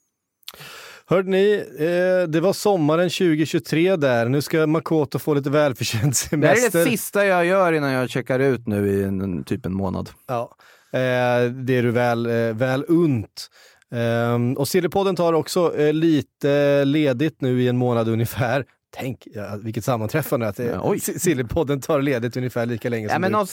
[1.12, 4.30] Hörde ni, eh, det var sommaren 2023 där.
[4.30, 6.80] Nu ska Makoto få lite välförtjänt Det här är semester.
[6.80, 10.09] det sista jag gör innan jag checkar ut nu i en, en, typ en månad.
[10.28, 10.55] Ja,
[10.93, 13.49] eh, det är du väl, eh, väl unt.
[13.89, 18.66] Um, och Sillypodden tar också eh, lite ledigt nu i en månad ungefär.
[18.94, 21.00] Tänk ja, vilket sammanträffande att Ja, eh.
[21.00, 23.46] Si- Sillypodden tar ledigt ungefär lika länge Ja, som men du på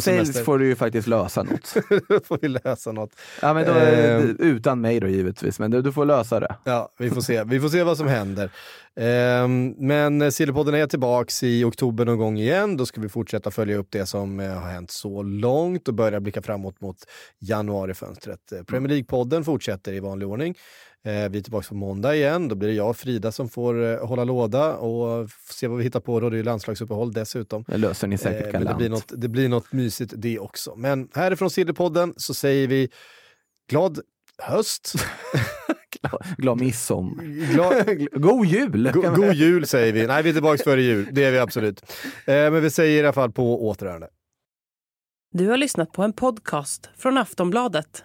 [0.00, 0.44] säljs semester.
[0.44, 1.74] får du ju faktiskt lösa något.
[2.08, 3.10] Då får vi lösa något.
[3.42, 4.36] Ja, men då, Ehm.
[4.38, 6.56] Utan mig då givetvis, men du, du får lösa det.
[6.64, 7.44] Ja, vi får se.
[7.44, 8.50] Vi får se vad som händer.
[8.96, 12.76] Ehm, men Sillypodden är tillbaks i oktober någon gång igen.
[12.76, 16.20] Då ska vi fortsätta följa upp det som eh, har hänt så långt och börja
[16.20, 16.96] blicka framåt mot
[17.40, 18.52] januarifönstret.
[18.52, 20.54] Eh, Premier League-podden fortsätter i vanlig ordning.
[21.04, 22.48] Eh, vi är tillbaka på måndag igen.
[22.48, 25.84] Då blir det jag och Frida som får eh, hålla låda och se vad vi
[25.84, 26.20] hittar på.
[26.20, 26.30] Då.
[26.30, 27.64] Det är ju landslagsuppehåll dessutom.
[27.68, 28.78] Det löser ni säkert Eh, men det galant.
[28.78, 30.74] blir, något, det blir något mysigt det också.
[30.76, 32.88] Men härifrån Sillypodden så säger vi
[33.70, 34.00] glad
[34.38, 34.92] höst.
[36.38, 37.24] Glad midsommar.
[37.52, 37.86] Glad,
[38.22, 38.90] God jul!
[38.92, 40.06] Go- God jul säger vi.
[40.06, 41.08] Nej, vi är tillbaka före jul.
[41.12, 41.80] Det är vi absolut.
[42.26, 44.08] Eh, men vi säger i alla fall på återhörande.
[45.32, 48.04] Du har lyssnat på en podcast från Aftonbladet.